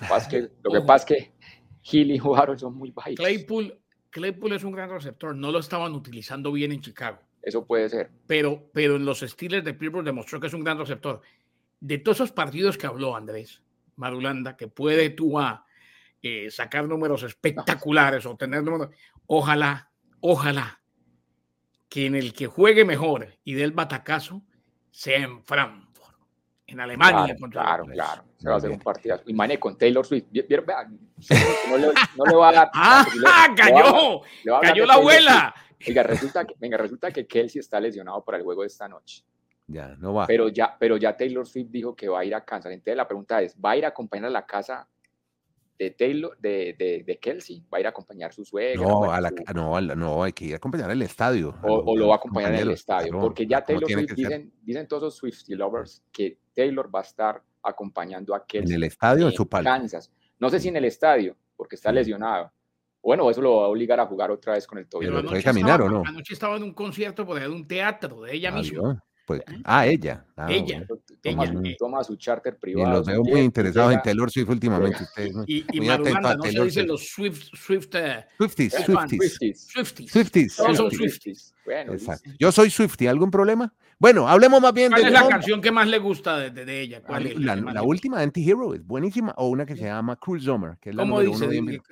Lo 0.01 0.07
que 0.07 0.09
pasa 0.09 0.17
es 0.17 0.29
que, 0.29 0.41
lo 0.63 0.71
que, 0.71 0.81
pasa 0.83 0.97
es 0.97 1.05
que 1.05 1.33
Hill 1.91 2.11
y 2.13 2.19
Harold 2.19 2.61
son 2.61 2.75
muy 2.75 2.91
bajos. 2.91 3.15
Claypool, 3.17 3.81
Claypool 4.11 4.53
es 4.53 4.65
un 4.65 4.73
gran 4.73 4.91
receptor. 4.91 5.35
No 5.35 5.51
lo 5.51 5.59
estaban 5.59 5.93
utilizando 5.95 6.53
bien 6.53 6.73
en 6.73 6.81
Chicago. 6.81 7.19
Eso 7.43 7.67
puede 7.67 7.89
ser. 7.89 8.11
Pero, 8.27 8.71
pero 8.73 8.97
en 8.97 9.05
los 9.05 9.21
Steelers 9.21 9.65
de 9.65 9.75
Pittsburgh 9.75 10.05
demostró 10.05 10.39
que 10.39 10.49
es 10.49 10.55
un 10.55 10.65
gran 10.65 10.79
receptor. 10.79 11.23
De 11.81 11.99
todos 11.99 12.19
esos 12.19 12.33
partidos 12.33 12.77
que 12.77 12.87
habló 12.87 13.17
Andrés 13.17 13.63
Marulanda, 13.99 14.57
que 14.57 14.69
puede 14.69 15.11
tú 15.11 15.39
a 15.39 15.67
eh, 16.23 16.51
sacar 16.51 16.87
números 16.87 17.23
espectaculares 17.23 18.25
o 18.27 18.37
tener 18.37 18.63
números. 18.63 18.95
Ojalá, 19.27 19.91
ojalá 20.21 20.81
que 21.89 22.07
en 22.07 22.15
el 22.15 22.33
que 22.33 22.47
juegue 22.47 22.85
mejor 22.85 23.35
y 23.45 23.55
dé 23.55 23.65
el 23.65 23.73
batacazo 23.73 24.43
sea 24.91 25.19
en 25.19 25.43
Frankfurt, 25.45 25.88
en 26.69 26.81
Alemania. 26.81 27.35
Claro, 27.51 27.87
claro, 27.87 28.25
Se 28.37 28.49
va 28.49 28.55
a 28.55 28.59
hacer 28.59 28.71
un 28.71 28.79
partido. 28.79 29.21
Y 29.27 29.33
mané 29.33 29.59
con 29.59 29.77
Taylor 29.77 30.07
Swift. 30.07 30.27
No 31.69 31.79
le, 31.79 31.89
no 32.17 32.25
le 32.25 32.37
va 32.37 32.49
a 32.51 32.53
dar. 32.53 32.71
¡Ah! 32.75 33.07
¡Cayó! 33.57 34.21
¡Cayó 34.61 34.87
la 34.87 34.95
abuela! 34.95 35.55
Venga 35.85 36.03
resulta, 36.03 36.45
que, 36.45 36.55
venga, 36.59 36.77
resulta 36.77 37.11
que 37.11 37.27
Kelsey 37.27 37.61
está 37.61 37.81
lesionado 37.81 38.23
para 38.25 38.39
el 38.39 38.45
juego 38.45 38.63
de 38.63 38.67
esta 38.67 38.89
noche. 38.89 39.25
Ya, 39.67 39.95
no 39.99 40.13
va. 40.13 40.27
Pero 40.27 40.49
ya, 40.49 40.77
pero 40.79 40.97
ya 40.97 41.17
Taylor 41.17 41.47
Swift 41.47 41.69
dijo 41.71 41.95
que 41.95 42.09
va 42.09 42.21
a 42.21 42.25
ir 42.25 42.35
a 42.35 42.45
Kansas. 42.45 42.73
Entonces 42.73 42.97
la 42.97 43.07
pregunta 43.07 43.41
es, 43.41 43.57
¿va 43.57 43.71
a 43.71 43.77
ir 43.77 43.85
a 43.85 43.89
acompañar 43.89 44.27
a 44.27 44.31
la 44.31 44.47
casa 44.47 44.87
de 45.79 45.91
Taylor, 45.93 46.37
de, 46.39 46.75
de, 46.77 47.05
de, 47.07 47.19
Kelsey, 47.19 47.65
va 47.73 47.79
a 47.79 47.81
ir 47.81 47.87
a 47.87 47.91
acompañar 47.91 48.33
su 48.33 48.45
suegra. 48.45 48.83
No, 48.83 49.11
a 49.11 49.21
la, 49.21 49.31
no, 49.55 49.81
no, 49.95 50.23
hay 50.25 50.33
que 50.33 50.47
ir 50.47 50.55
a 50.55 50.57
acompañar 50.57 50.91
al 50.91 51.01
estadio. 51.03 51.55
O, 51.63 51.97
lo 51.97 52.09
va 52.09 52.15
a 52.15 52.17
acompañar 52.17 52.55
en 52.55 52.61
el 52.61 52.71
estadio, 52.73 53.19
porque 53.21 53.47
ya 53.47 53.65
Taylor 53.65 53.89
Swift, 53.89 54.15
dicen, 54.15 54.53
dicen 54.63 54.89
todos 54.89 55.05
los 55.05 55.17
Swifty 55.17 55.55
lovers 55.55 56.03
que 56.11 56.39
Taylor 56.53 56.93
va 56.93 57.01
a 57.01 57.03
estar 57.03 57.43
acompañando 57.63 58.35
a 58.35 58.45
Kelsey. 58.45 58.75
¿En 58.75 58.83
el 58.83 58.85
estadio 58.85 59.27
en 59.27 59.33
su 59.33 59.49
Kansas. 59.49 60.11
No 60.41 60.51
sé 60.51 60.59
si 60.59 60.69
en 60.69 60.77
el 60.77 60.85
estadio, 60.85 61.37
porque 61.57 61.77
está 61.77 61.93
lesionado. 61.93 62.53
Bueno, 63.01 63.31
eso 63.31 63.41
lo 63.41 63.59
va 63.59 63.65
a 63.67 63.69
obligar 63.69 64.01
a 64.01 64.07
jugar 64.07 64.31
otra 64.31 64.55
vez 64.55 64.67
con 64.67 64.79
el 64.79 64.89
tobillo. 64.89 65.15
Pero 65.15 65.29
puede 65.29 65.43
caminar 65.43 65.81
o 65.83 65.89
no. 65.89 66.03
Anoche 66.05 66.35
estaba 66.35 66.57
en 66.57 66.65
un 66.65 66.75
concierto 66.75 67.25
por 67.25 67.39
de 67.39 67.49
un 67.49 67.67
teatro 67.67 68.23
de 68.23 68.35
ella 68.35 68.51
misma. 68.51 69.03
Pues, 69.29 69.43
ah, 69.65 69.87
ella. 69.87 70.25
Ah, 70.39 70.51
ella. 70.51 70.87
Toma, 71.23 71.45
toma, 71.79 72.03
su 72.03 72.17
charter 72.17 72.57
privado. 72.57 72.89
Y 72.89 72.93
los 72.97 73.07
veo 73.07 73.23
muy 73.23 73.41
interesados 73.43 73.93
en 73.93 74.01
Taylor 74.01 74.31
Swift 74.31 74.49
últimamente. 74.49 75.03
Ustedes, 75.03 75.35
¿no? 75.35 75.45
Y, 75.47 75.67
y 75.71 75.81
Madulanda, 75.83 76.35
no 76.37 76.45
se 76.45 76.65
dicen 76.65 76.87
los 76.87 77.07
Swift, 77.11 77.43
Swift, 77.53 77.95
uh, 77.95 78.23
Swifties, 78.39 78.73
Swifties. 78.73 79.69
Swifties. 79.69 80.11
Swifties. 80.11 80.57
Todos 80.57 80.77
son 80.79 80.91
Swifties. 80.91 81.55
Bueno, 81.63 81.93
Exacto. 81.93 82.31
Yo 82.39 82.51
soy 82.51 82.71
Swiftie, 82.71 83.07
¿algún 83.07 83.31
problema? 83.31 83.71
Bueno, 83.99 84.27
hablemos 84.27 84.63
más 84.63 84.73
bien 84.73 84.91
¿Cuál 84.93 85.03
de. 85.03 85.09
es 85.09 85.13
la 85.13 85.29
canción 85.29 85.61
que 85.61 85.73
más 85.73 85.89
le 85.89 85.99
gusta 85.99 86.39
de, 86.39 86.51
de, 86.51 86.65
de 86.65 86.81
ella? 86.81 87.03
¿Cuál 87.03 87.25
la, 87.25 87.29
es 87.29 87.39
la, 87.39 87.57
la, 87.57 87.73
la 87.75 87.83
última, 87.83 88.21
Anti-Hero, 88.21 88.73
es 88.73 88.87
buenísima. 88.87 89.35
O 89.37 89.49
una 89.49 89.67
que 89.67 89.77
se 89.77 89.85
llama 89.85 90.17
Cruel 90.17 90.41
Summer, 90.41 90.79
que 90.81 90.89
es 90.89 90.97
la 90.97 91.03
¿Cómo 91.03 91.21
número 91.21 91.33
dice? 91.33 91.61
uno 91.61 91.71
de- 91.73 91.83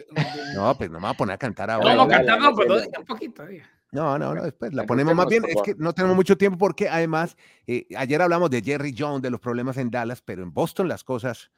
No, 0.55 0.75
pues 0.79 0.89
no 0.91 1.01
me 1.01 1.07
voy 1.07 1.11
a 1.15 1.17
poner 1.19 1.35
a 1.35 1.39
cantar 1.39 1.71
ahora. 1.71 1.95
No, 1.95 2.05
no, 2.05 2.09
cantar 2.09 2.41
no, 2.41 2.55
pero 2.55 2.77
un 2.77 3.05
poquito. 3.05 3.45
diga. 3.45 3.69
No, 3.97 4.19
no, 4.19 4.35
no, 4.35 4.43
después 4.45 4.73
la 4.75 4.83
ponemos 4.87 5.15
más 5.15 5.27
bien. 5.29 5.45
Es 5.47 5.63
que 5.63 5.75
no 5.83 5.93
tenemos 5.93 6.15
mucho 6.17 6.37
tiempo 6.37 6.59
porque 6.59 6.89
además, 6.89 7.37
eh, 7.67 7.87
ayer 7.97 8.21
hablamos 8.21 8.51
de 8.51 8.63
Jerry 8.63 8.95
Jones, 8.97 9.23
de 9.23 9.31
los 9.31 9.41
problemas 9.41 9.77
en 9.79 9.91
Dallas, 9.91 10.21
pero 10.23 10.43
en 10.43 10.53
Boston 10.53 10.87
las 10.89 11.03
cosas 11.03 11.51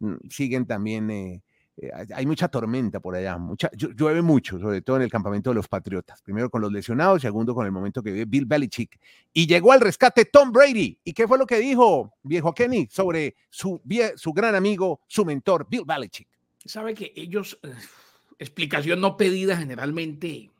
mm, 0.00 0.14
siguen 0.30 0.66
también. 0.66 1.10
eh, 1.10 1.42
eh, 1.78 1.90
hay- 2.14 2.26
mucha 2.26 2.48
tormenta 2.48 3.00
por 3.00 3.14
allá, 3.14 3.38
mucha, 3.38 3.70
llu- 3.70 3.94
llueve 3.96 4.20
mucho, 4.20 4.58
sobre 4.58 4.82
todo 4.82 4.96
en 4.96 5.02
el 5.02 5.10
campamento 5.10 5.48
de 5.50 5.54
los 5.54 5.68
Patriotas. 5.68 6.20
Primero 6.22 6.50
con 6.50 6.60
los 6.60 6.70
lesionados, 6.70 7.22
segundo 7.22 7.54
con 7.54 7.64
el 7.64 7.72
momento 7.72 8.02
que 8.02 8.10
vive 8.12 8.24
Bill 8.26 8.44
Belichick. 8.44 9.00
Y 9.32 9.46
llegó 9.46 9.72
al 9.72 9.80
rescate 9.80 10.26
Tom 10.26 10.52
Brady. 10.52 10.98
¿Y 11.02 11.12
qué 11.14 11.26
fue 11.26 11.38
lo 11.38 11.46
que 11.46 11.58
dijo 11.58 12.12
viejo 12.22 12.52
Kenny 12.52 12.88
sobre 12.90 13.36
su, 13.48 13.80
su 14.16 14.32
gran 14.34 14.54
amigo, 14.54 15.00
su 15.06 15.24
mentor, 15.24 15.66
Bill 15.70 15.84
Belichick? 15.86 16.28
Sabe 16.64 16.92
que 16.94 17.12
ellos, 17.16 17.58
eh, 17.62 17.72
explicación 18.38 19.00
no 19.00 19.16
pedida 19.16 19.56
generalmente 19.56 20.50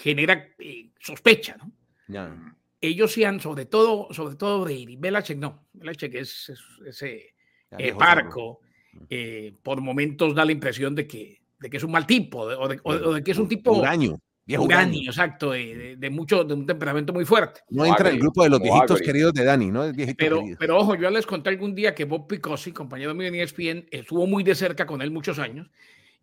genera 0.00 0.48
eh, 0.58 0.90
sospecha, 0.98 1.56
¿no? 1.56 1.70
Ya. 2.08 2.34
Ellos 2.80 3.12
sean, 3.12 3.40
sobre 3.40 3.66
todo, 3.66 4.08
sobre 4.12 4.36
todo 4.36 4.62
Brady, 4.62 4.96
Belichick 4.96 5.36
no, 5.38 5.66
Belichick 5.74 6.14
es, 6.14 6.48
es- 6.48 6.64
ese 6.86 7.34
eh, 7.78 7.92
parco, 7.98 8.60
eh, 9.08 9.54
por 9.62 9.80
momentos 9.80 10.34
da 10.34 10.44
la 10.44 10.52
impresión 10.52 10.94
de 10.94 11.06
que, 11.06 11.42
de 11.58 11.70
que 11.70 11.76
es 11.76 11.84
un 11.84 11.92
mal 11.92 12.06
tipo, 12.06 12.48
de- 12.48 12.56
o, 12.56 12.66
de, 12.68 12.80
o 12.82 12.94
de- 12.94 13.06
o 13.06 13.12
de 13.14 13.22
que 13.22 13.30
es 13.32 13.38
un 13.38 13.48
tipo 13.48 13.72
Huraño, 13.72 14.18
viejo 14.46 14.64
huraño. 14.64 14.98
exacto, 15.04 15.50
de, 15.52 15.76
de- 15.76 15.96
de 15.96 16.10
mucho, 16.10 16.42
de 16.42 16.54
un 16.54 16.64
temperamento 16.66 17.12
muy 17.12 17.26
fuerte. 17.26 17.60
No 17.68 17.84
entra 17.84 18.08
en 18.08 18.14
el 18.14 18.20
grupo 18.22 18.42
de 18.42 18.48
los 18.50 18.60
viejitos 18.62 18.92
Agri. 18.92 19.04
queridos 19.06 19.34
de 19.34 19.44
Dani, 19.44 19.70
¿no? 19.70 19.82
Pero, 20.16 20.38
querido. 20.40 20.56
pero 20.58 20.78
ojo, 20.78 20.94
yo 20.96 21.10
les 21.10 21.26
conté 21.26 21.50
algún 21.50 21.74
día 21.74 21.94
que 21.94 22.06
Bob 22.06 22.26
Picosi, 22.26 22.72
compañero 22.72 23.14
mío 23.14 23.28
en 23.28 23.34
ESPN, 23.34 23.86
estuvo 23.90 24.26
muy 24.26 24.42
de 24.42 24.54
cerca 24.54 24.86
con 24.86 25.02
él 25.02 25.10
muchos 25.10 25.38
años 25.38 25.68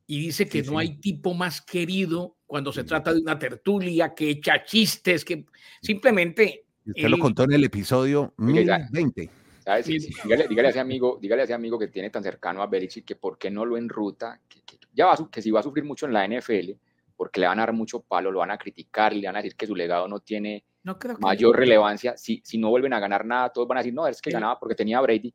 y 0.07 0.19
dice 0.21 0.49
que 0.49 0.63
Sí, 0.63 0.71
no 0.71 0.79
sí. 0.79 0.87
hay 0.87 0.97
tipo 0.97 1.33
más 1.35 1.61
querido 1.61 2.36
cuando 2.47 2.71
se 2.73 2.83
trata 2.85 3.13
de 3.13 3.19
una 3.21 3.37
tertulia, 3.37 4.13
que 4.15 4.29
echa 4.31 4.63
chistes, 4.63 5.23
que 5.25 5.45
simplemente 5.81 6.63
Usted 6.85 7.09
lo 7.09 7.19
contó 7.19 7.43
en 7.43 7.51
el 7.53 7.63
episodio 7.65 8.33
Oiga, 8.39 8.61
ya. 8.63 8.77
1020. 8.91 9.29
¿sabes? 9.63 9.85
Sí. 9.85 9.99
Dígale, 10.23 10.47
dígale 10.47 10.67
a 10.69 10.71
ese 10.71 10.79
amigo, 10.79 11.19
dígale 11.21 11.41
a 11.41 11.45
ese 11.45 11.53
amigo 11.53 11.77
que 11.77 11.89
tiene 11.89 12.09
tan 12.09 12.23
cercano 12.23 12.61
a 12.61 12.67
Belichick 12.67 13.03
que 13.05 13.15
por 13.17 13.37
qué 13.37 13.51
no 13.51 13.65
lo 13.65 13.75
enruta, 13.77 14.39
que, 14.47 14.61
que 14.61 14.77
ya 14.93 15.05
va 15.07 15.13
a, 15.13 15.17
su- 15.17 15.29
que 15.29 15.41
si 15.41 15.51
va 15.51 15.59
a 15.59 15.63
sufrir 15.63 15.83
mucho 15.83 16.05
en 16.05 16.13
la 16.13 16.25
NFL, 16.25 16.71
porque 17.17 17.41
le 17.41 17.47
van 17.47 17.59
a 17.59 17.63
dar 17.63 17.73
mucho 17.73 17.99
palo, 18.01 18.31
lo 18.31 18.39
van 18.39 18.51
a 18.51 18.57
criticar, 18.57 19.13
le 19.13 19.27
van 19.27 19.35
a 19.35 19.39
decir 19.39 19.57
que 19.57 19.67
su 19.67 19.75
legado 19.75 20.07
no 20.07 20.21
tiene 20.21 20.63
no 20.83 20.97
creo 20.97 21.15
que 21.17 21.21
mayor 21.21 21.57
relevancia. 21.57 22.15
Si, 22.15 22.41
si 22.45 22.57
no 22.57 22.69
vuelven 22.69 22.93
a 22.93 22.99
ganar 23.01 23.25
nada, 23.25 23.49
todos 23.49 23.67
van 23.67 23.79
a 23.79 23.81
decir, 23.81 23.93
no, 23.93 24.07
es 24.07 24.21
que 24.21 24.29
Sí. 24.29 24.33
ganaba 24.35 24.57
porque 24.57 24.75
tenía 24.75 24.99
a 24.99 25.01
Brady. 25.01 25.33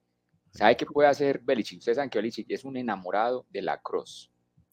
¿Sabe 0.51 0.77
qué 0.79 0.87
puede 0.87 1.11
hacer 1.11 1.41
Belichick? 1.45 1.81
Ustedes 1.81 1.97
saben 1.97 2.09
que 2.09 2.19
Belichick 2.19 2.51
es 2.51 2.65
un 2.65 2.79
enamorado 2.79 3.45
de 3.51 3.61
la 3.61 3.79
cross. 3.83 4.31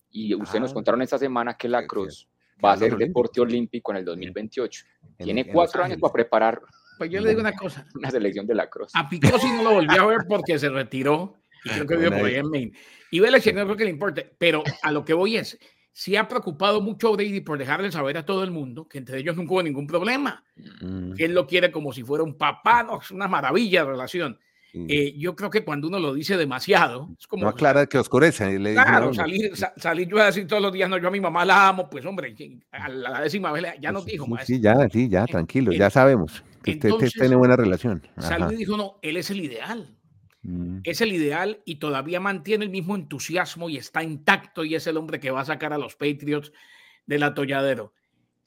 Y 0.09 0.33
ustedes 0.35 0.61
nos 0.61 0.71
Ah. 0.71 0.75
contaron 0.75 1.01
esta 1.01 1.17
semana 1.17 1.57
que 1.57 1.67
la 1.67 1.85
cross 1.85 2.28
va 2.63 2.73
a 2.73 2.77
ser 2.77 2.95
deporte 2.97 3.41
olímpico 3.41 3.91
en 3.91 3.97
el 3.97 4.05
2028. 4.05 4.85
En- 5.17 5.25
Tiene 5.25 5.41
en 5.41 5.47
cuatro 5.51 5.83
años 5.83 5.97
para 5.99 6.13
preparar 6.13 6.61
Pues 6.97 7.09
yo 7.09 7.21
le 7.21 7.29
digo 7.29 7.41
una 7.41 7.53
cosa, 7.53 7.85
una 7.95 8.11
selección 8.11 8.45
de 8.47 8.55
la 8.55 8.69
cross. 8.69 8.91
a 8.95 9.07
Picosi 9.09 9.47
no 9.51 9.63
lo 9.63 9.71
volví 9.75 9.97
a 9.97 10.05
ver 10.05 10.19
porque 10.27 10.57
se 10.59 10.69
retiró 10.69 11.35
y 11.65 11.69
creo 11.69 11.85
que 11.87 11.95
vive 11.97 12.09
por 12.09 12.19
Bueno, 12.19 12.27
ahí 12.27 12.35
en 12.39 12.49
Maine. 12.49 12.71
Y 13.11 13.19
Belichick 13.19 13.55
no 13.55 13.65
creo 13.65 13.75
que 13.77 13.83
le 13.85 13.89
importe, 13.89 14.35
pero 14.37 14.63
a 14.83 14.91
lo 14.91 15.03
que 15.03 15.13
voy 15.13 15.35
es, 15.37 15.57
sí 15.91 16.15
ha 16.15 16.27
preocupado 16.27 16.79
mucho 16.79 17.09
a 17.09 17.11
Brady 17.17 17.41
por 17.41 17.57
dejarle 17.57 17.91
saber 17.91 18.17
a 18.17 18.25
todo 18.25 18.43
el 18.43 18.51
mundo 18.51 18.87
que 18.87 18.97
entre 18.99 19.17
ellos 19.17 19.35
nunca 19.35 19.53
hubo 19.53 19.63
ningún 19.63 19.87
problema. 19.87 20.43
Mm, 20.81 21.13
que 21.15 21.25
él 21.25 21.33
lo 21.33 21.47
quiere 21.47 21.71
como 21.71 21.91
si 21.91 22.03
fuera 22.03 22.23
un 22.23 22.37
papá, 22.37 22.83
no, 22.83 22.99
es 23.01 23.11
una 23.11 23.27
maravilla 23.27 23.83
de 23.83 23.89
relación. 23.91 24.39
Sí. 24.71 24.85
Eh, 24.89 25.13
yo 25.17 25.35
creo 25.35 25.49
que 25.49 25.63
cuando 25.63 25.87
uno 25.87 25.99
lo 25.99 26.13
dice 26.13 26.37
demasiado, 26.37 27.09
es 27.19 27.27
como 27.27 27.43
no 27.43 27.49
aclara 27.49 27.85
que 27.87 27.97
oscurece. 27.97 28.57
Le 28.59 28.73
claro, 28.73 29.13
salir, 29.13 29.55
sa- 29.55 29.73
salir 29.77 30.07
yo 30.07 30.19
a 30.19 30.25
decir 30.25 30.47
todos 30.47 30.61
los 30.61 30.71
días, 30.73 30.89
no, 30.89 30.97
yo 30.97 31.07
a 31.07 31.11
mi 31.11 31.19
mamá 31.19 31.45
la 31.45 31.67
amo, 31.69 31.89
pues 31.89 32.05
hombre, 32.05 32.35
a 32.71 32.89
la 32.89 33.21
décima 33.21 33.51
vez 33.51 33.65
ya 33.81 33.91
nos 33.91 34.03
Sí, 34.05 34.11
dijo, 34.11 34.25
sí, 34.25 34.31
maestro. 34.31 34.55
sí, 34.55 34.61
ya, 34.61 34.89
sí, 34.89 35.09
ya, 35.09 35.25
tranquilo, 35.25 35.71
ya 35.71 35.89
sabemos 35.89 36.43
que 36.61 36.71
usted, 36.71 36.73
usted 36.73 36.89
entonces, 36.89 37.13
tiene 37.13 37.35
buena 37.35 37.55
relación. 37.55 38.01
Salió 38.17 38.51
y 38.51 38.57
dijo, 38.57 38.77
no, 38.77 38.97
él 39.01 39.17
es 39.17 39.29
el 39.29 39.41
ideal, 39.41 39.95
Mm, 40.41 40.79
es 40.85 41.01
el 41.01 41.11
ideal 41.11 41.61
y 41.65 41.75
todavía 41.75 42.21
mantiene 42.21 42.63
el 42.63 42.71
mismo 42.71 42.95
entusiasmo 42.95 43.69
y 43.69 43.75
está 43.75 44.03
intacto 44.03 44.63
y 44.63 44.73
es 44.73 44.87
el 44.87 44.95
hombre 44.95 45.19
que 45.19 45.31
va 45.31 45.41
a 45.41 45.45
sacar 45.45 45.73
a 45.73 45.77
los 45.77 45.97
Patriots 45.97 46.53
del 47.05 47.23
atolladero. 47.23 47.93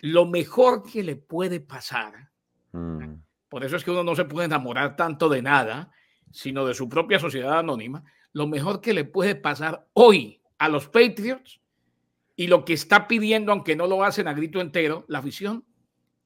Lo 0.01 0.25
mejor 0.25 0.85
que 0.91 1.03
le 1.03 1.17
puede 1.17 1.61
pasar 1.61 2.31
mm. 2.73 3.15
Por 3.51 3.63
eso 3.63 3.77
es 3.77 3.85
que 3.85 3.91
uno 3.91 4.03
no 4.05 4.17
se 4.17 4.25
puede 4.25 4.47
enamorar 4.47 4.97
tanto 4.97 5.29
de 5.29 5.43
nada, 5.43 5.91
sino 6.33 6.67
de 6.67 6.75
su 6.75 6.89
propia 6.89 7.19
sociedad 7.19 7.59
anónima. 7.59 8.03
Lo 8.33 8.47
mejor 8.47 8.81
que 8.81 8.93
le 8.95 9.05
puede 9.05 9.35
pasar 9.35 9.87
hoy 9.93 10.41
a 10.59 10.69
los 10.69 10.89
Patriots 10.89 11.61
y 12.35 12.47
lo 12.47 12.65
que 12.65 12.73
está 12.73 13.07
pidiendo, 13.07 13.53
aunque 13.53 13.77
no 13.77 13.87
lo 13.87 14.03
hacen 14.05 14.27
a 14.29 14.33
grito 14.35 14.61
entero, 14.61 15.05
la 15.09 15.19
afición, 15.19 15.65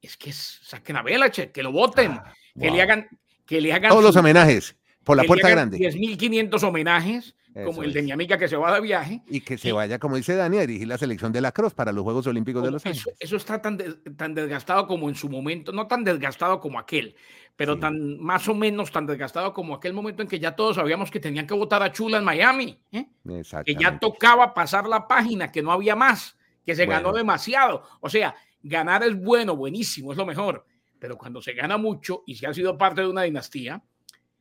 es 0.00 0.16
que 0.16 0.32
saquen 0.32 0.96
a 0.96 1.02
Belichick, 1.02 1.52
que 1.52 1.62
lo 1.62 1.72
voten, 1.72 2.18
que 2.58 2.70
le 2.70 2.80
Ah, 2.80 2.84
hagan, 2.84 3.08
que 3.44 3.60
le 3.60 3.72
hagan 3.72 3.90
Todos 3.90 4.04
los 4.04 4.16
homenajes. 4.16 4.76
por 5.02 5.16
la 5.16 5.24
puerta 5.24 5.48
grande. 5.48 5.78
10.500 5.78 6.62
homenajes, 6.62 7.34
como 7.64 7.82
el 7.82 7.92
de 7.92 8.02
mi 8.02 8.12
amiga 8.12 8.36
que 8.36 8.48
se 8.48 8.56
va 8.56 8.74
de 8.74 8.80
viaje. 8.80 9.22
Y 9.28 9.40
que 9.40 9.56
se 9.56 9.72
vaya, 9.72 9.98
como 9.98 10.16
dice 10.16 10.34
Dani, 10.34 10.58
a 10.58 10.60
dirigir 10.62 10.88
la 10.88 10.98
selección 10.98 11.32
de 11.32 11.40
la 11.40 11.52
Cruz 11.52 11.72
para 11.72 11.92
los 11.92 12.04
Juegos 12.04 12.26
Olímpicos 12.26 12.62
de 12.62 12.70
los 12.70 12.84
Ángeles. 12.84 13.16
Eso, 13.18 13.36
está 13.36 13.62
tan, 13.62 13.78
tan 14.16 14.34
desgastado 14.34 14.86
como 14.86 15.08
en 15.08 15.14
su 15.14 15.28
momento, 15.28 15.72
no 15.72 15.86
tan 15.86 16.04
desgastado 16.04 16.60
como 16.60 16.78
aquel, 16.78 17.16
pero 17.56 17.78
tan 17.78 18.18
más 18.18 18.46
o 18.48 18.54
menos 18.54 18.92
tan 18.92 19.06
desgastado 19.06 19.54
como 19.54 19.74
aquel 19.74 19.94
momento 19.94 20.22
en 20.22 20.28
que 20.28 20.38
ya 20.38 20.54
todos 20.54 20.76
sabíamos 20.76 21.10
que 21.10 21.20
tenían 21.20 21.46
que 21.46 21.54
votar 21.54 21.82
a 21.82 21.92
Chula 21.92 22.18
en 22.18 22.24
Miami. 22.24 22.78
¿eh? 22.92 23.06
Que 23.64 23.74
ya 23.74 23.98
tocaba 23.98 24.52
pasar 24.52 24.86
la 24.86 25.08
página, 25.08 25.50
que 25.50 25.62
no 25.62 25.72
había 25.72 25.96
más, 25.96 26.36
que 26.64 26.74
se 26.74 26.84
ganó 26.84 27.12
demasiado. 27.12 27.84
O 28.00 28.10
sea, 28.10 28.36
ganar 28.62 29.02
es 29.02 29.18
bueno, 29.18 29.56
buenísimo, 29.56 30.12
es 30.12 30.18
lo 30.18 30.26
mejor. 30.26 30.66
Pero 30.98 31.16
cuando 31.16 31.40
se 31.40 31.52
gana 31.52 31.78
mucho 31.78 32.22
y 32.26 32.34
se 32.34 32.46
ha 32.46 32.52
sido 32.52 32.76
parte 32.76 33.00
de 33.00 33.08
una 33.08 33.22
dinastía, 33.22 33.82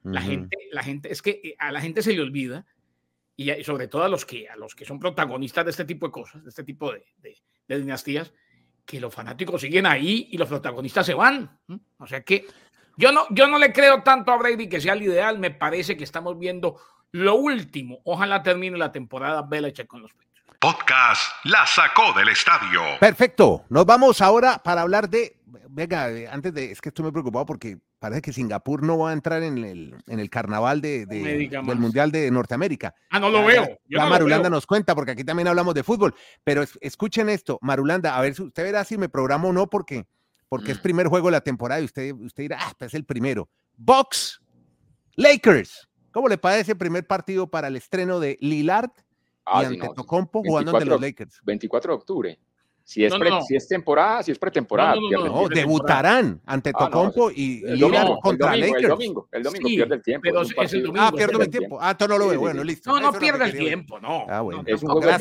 la, 0.04 0.22
gente, 0.22 0.58
la 0.72 0.84
gente, 0.84 1.12
es 1.12 1.22
que 1.22 1.42
eh, 1.44 1.56
a 1.58 1.72
la 1.72 1.82
gente 1.82 2.02
se 2.04 2.14
le 2.14 2.22
olvida, 2.22 2.66
y 3.36 3.64
sobre 3.64 3.88
todo 3.88 4.04
a 4.04 4.10
los 4.10 4.26
que, 4.26 4.48
a 4.48 4.56
los 4.56 4.76
que 4.76 4.86
son 4.86 5.00
protagonistas 5.00 5.66
de 5.66 5.72
este 5.72 5.86
tipo 5.86 6.06
de 6.08 6.12
cosas, 6.12 6.44
de 6.44 6.50
este 6.50 6.64
tipo 6.64 6.92
de, 6.92 7.04
de, 7.68 7.80
dinastías, 7.80 8.34
que 8.86 9.00
los 9.00 9.14
fanáticos 9.14 9.62
siguen 9.62 9.86
ahí 9.86 10.30
y 10.32 10.38
los 10.38 10.48
protagonistas 10.48 11.06
se 11.06 11.14
van. 11.14 11.60
O 11.98 12.08
sea 12.08 12.22
que 12.22 12.46
yo 12.98 13.12
no, 13.12 13.26
yo 13.32 13.48
no 13.48 13.58
le 13.60 13.74
creo 13.74 14.04
tanto 14.04 14.32
a 14.32 14.38
Brady 14.38 14.70
que 14.70 14.80
sea 14.80 14.94
el 14.94 15.04
ideal. 15.04 15.40
Me 15.40 15.52
parece 15.52 15.98
que 15.98 16.04
estamos 16.04 16.38
viendo 16.40 16.80
lo 17.12 17.36
último. 17.36 18.00
Ojalá 18.06 18.42
termine 18.42 18.78
la 18.78 18.92
temporada 18.92 19.42
Belichick 19.42 19.88
con 19.88 20.02
los 20.02 20.12
Podcast 20.60 21.22
La 21.44 21.66
Sacó 21.68 22.14
del 22.14 22.30
Estadio. 22.30 22.82
Perfecto. 23.00 23.66
Nos 23.70 23.86
vamos 23.86 24.22
ahora 24.22 24.64
para 24.64 24.82
hablar 24.82 25.10
de. 25.10 25.38
Venga, 25.70 26.10
antes 26.32 26.54
de. 26.54 26.72
Es 26.72 26.82
que 26.82 26.90
estoy 26.90 27.04
muy 27.04 27.12
preocupado 27.12 27.46
porque 27.46 27.78
parece 28.00 28.22
que 28.22 28.34
Singapur 28.34 28.84
no 28.84 28.98
va 28.98 29.12
a 29.12 29.14
entrar 29.14 29.44
en 29.44 29.58
el, 29.60 29.96
en 30.08 30.20
el 30.20 30.30
carnaval 30.30 30.82
de, 30.82 31.06
del 31.06 31.80
Mundial 31.80 32.12
de 32.12 32.32
Norteamérica. 32.32 32.96
Ah, 33.10 33.20
no 33.20 33.30
lo 33.30 33.46
veo. 33.46 33.80
ya 33.88 34.06
Marulanda 34.06 34.50
nos 34.50 34.66
cuenta, 34.66 34.96
porque 34.96 35.12
aquí 35.12 35.24
también 35.24 35.48
hablamos 35.48 35.74
de 35.74 35.84
fútbol. 35.84 36.16
Pero 36.44 36.64
escuchen 36.82 37.30
esto, 37.30 37.60
Marulanda, 37.62 38.18
a 38.18 38.22
ver, 38.22 38.40
usted 38.40 38.64
verá 38.64 38.84
si 38.84 38.98
me 38.98 39.10
programo 39.10 39.50
o 39.50 39.54
no, 39.54 39.70
porque, 39.70 40.08
porque 40.50 40.72
es 40.72 40.80
mm. 40.80 40.84
primer 40.84 41.08
juego 41.08 41.28
de 41.28 41.34
la 41.34 41.42
temporada 41.42 41.82
y 41.82 41.86
usted, 41.86 42.14
usted 42.14 42.44
dirá, 42.44 42.58
ah, 42.62 42.74
pues 42.78 42.92
es 42.92 42.96
el 42.96 43.06
primero. 43.06 43.50
Box 43.78 44.42
Lakers. 45.16 45.88
¿Cómo 46.12 46.28
le 46.28 46.38
parece 46.38 46.72
el 46.72 46.78
primer 46.78 47.06
partido 47.06 47.48
para 47.48 47.68
el 47.68 47.76
estreno 47.76 48.20
de 48.20 48.38
Lillard 48.40 48.90
y 48.96 49.04
ah, 49.46 49.60
ante 49.60 49.90
Tocompo 49.96 50.42
jugando 50.44 50.72
ante 50.72 50.86
los 50.86 51.02
Lakers? 51.02 51.42
24 51.44 51.92
de 51.92 51.96
octubre. 51.98 52.40
Si 52.86 53.04
es, 53.04 53.12
si 53.48 53.56
es 53.56 53.68
temporada, 53.68 54.22
si 54.22 54.32
es 54.32 54.38
pretemporada. 54.38 54.94
No, 54.96 55.48
debutarán 55.50 56.40
ante 56.46 56.70
ah, 56.70 56.86
Tocompo 56.86 57.32
y 57.32 57.62
Lillard 57.66 58.20
contra 58.22 58.56
Lakers. 58.56 58.84
El 58.84 58.90
domingo, 58.90 59.28
el 59.32 59.42
domingo 59.42 59.68
pierde 59.68 59.96
el 59.96 60.04
tiempo. 60.04 60.22
Pero 60.22 60.42
es, 60.44 60.74
el 60.74 60.84
domingo, 60.84 61.04
ah, 61.04 61.12
pierde 61.12 61.44
el 61.44 61.50
tiempo. 61.50 61.80
Ah, 61.82 61.98
tú 61.98 62.08
no 62.08 62.20
lo 62.20 62.28
veo. 62.28 62.40
Bueno, 62.40 62.64
listo. 62.64 62.92
No, 62.92 63.00
no 63.00 63.12
pierde 63.18 63.46
el 63.46 63.58
tiempo, 63.58 64.00
no. 64.00 64.28
Ah, 64.30 64.42
bueno. 64.42 64.64
Es 64.68 64.84
un 64.84 64.90
juego 64.90 65.08
de 65.08 65.18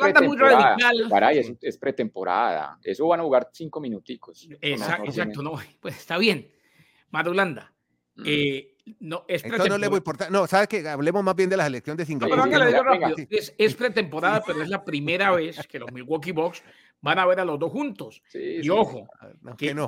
pretemporada. 0.00 0.76
Caray, 1.10 1.38
es, 1.40 1.52
es 1.60 1.76
pretemporada. 1.76 2.78
Eso 2.82 3.06
van 3.06 3.20
a 3.20 3.22
jugar 3.22 3.50
cinco 3.52 3.78
minuticos. 3.78 4.48
Exacto, 4.58 5.04
exacto. 5.04 5.42
No, 5.42 5.52
pues 5.80 5.98
está 5.98 6.16
bien. 6.16 6.50
Madulanda. 7.10 7.70
Mm. 8.14 8.22
Eh, 8.24 8.71
no, 8.98 9.24
es 9.28 9.44
Entonces 9.44 9.68
no 9.68 9.78
le 9.78 9.88
voy 9.88 9.96
a 9.96 9.98
importar. 9.98 10.30
No, 10.30 10.46
¿sabes 10.46 10.68
que 10.68 10.86
Hablemos 10.88 11.22
más 11.22 11.36
bien 11.36 11.48
de 11.48 11.56
las 11.56 11.66
elecciones 11.66 11.98
de 11.98 12.06
Singapur. 12.06 12.38
Es, 13.56 13.74
pretemporada, 13.74 14.42
pero 14.44 14.62
es 14.62 14.68
la 14.68 14.84
primera 14.84 15.30
vez 15.30 15.64
que 15.68 15.78
los 15.78 15.92
Milwaukee 15.92 16.32
Bucks 16.32 16.62
van 17.00 17.18
a 17.18 17.26
ver 17.26 17.40
a 17.40 17.44
los 17.44 17.58
dos 17.58 17.70
juntos. 17.70 18.22
y 18.34 18.68
ojo, 18.68 19.08
que, 19.56 19.74
no. 19.74 19.86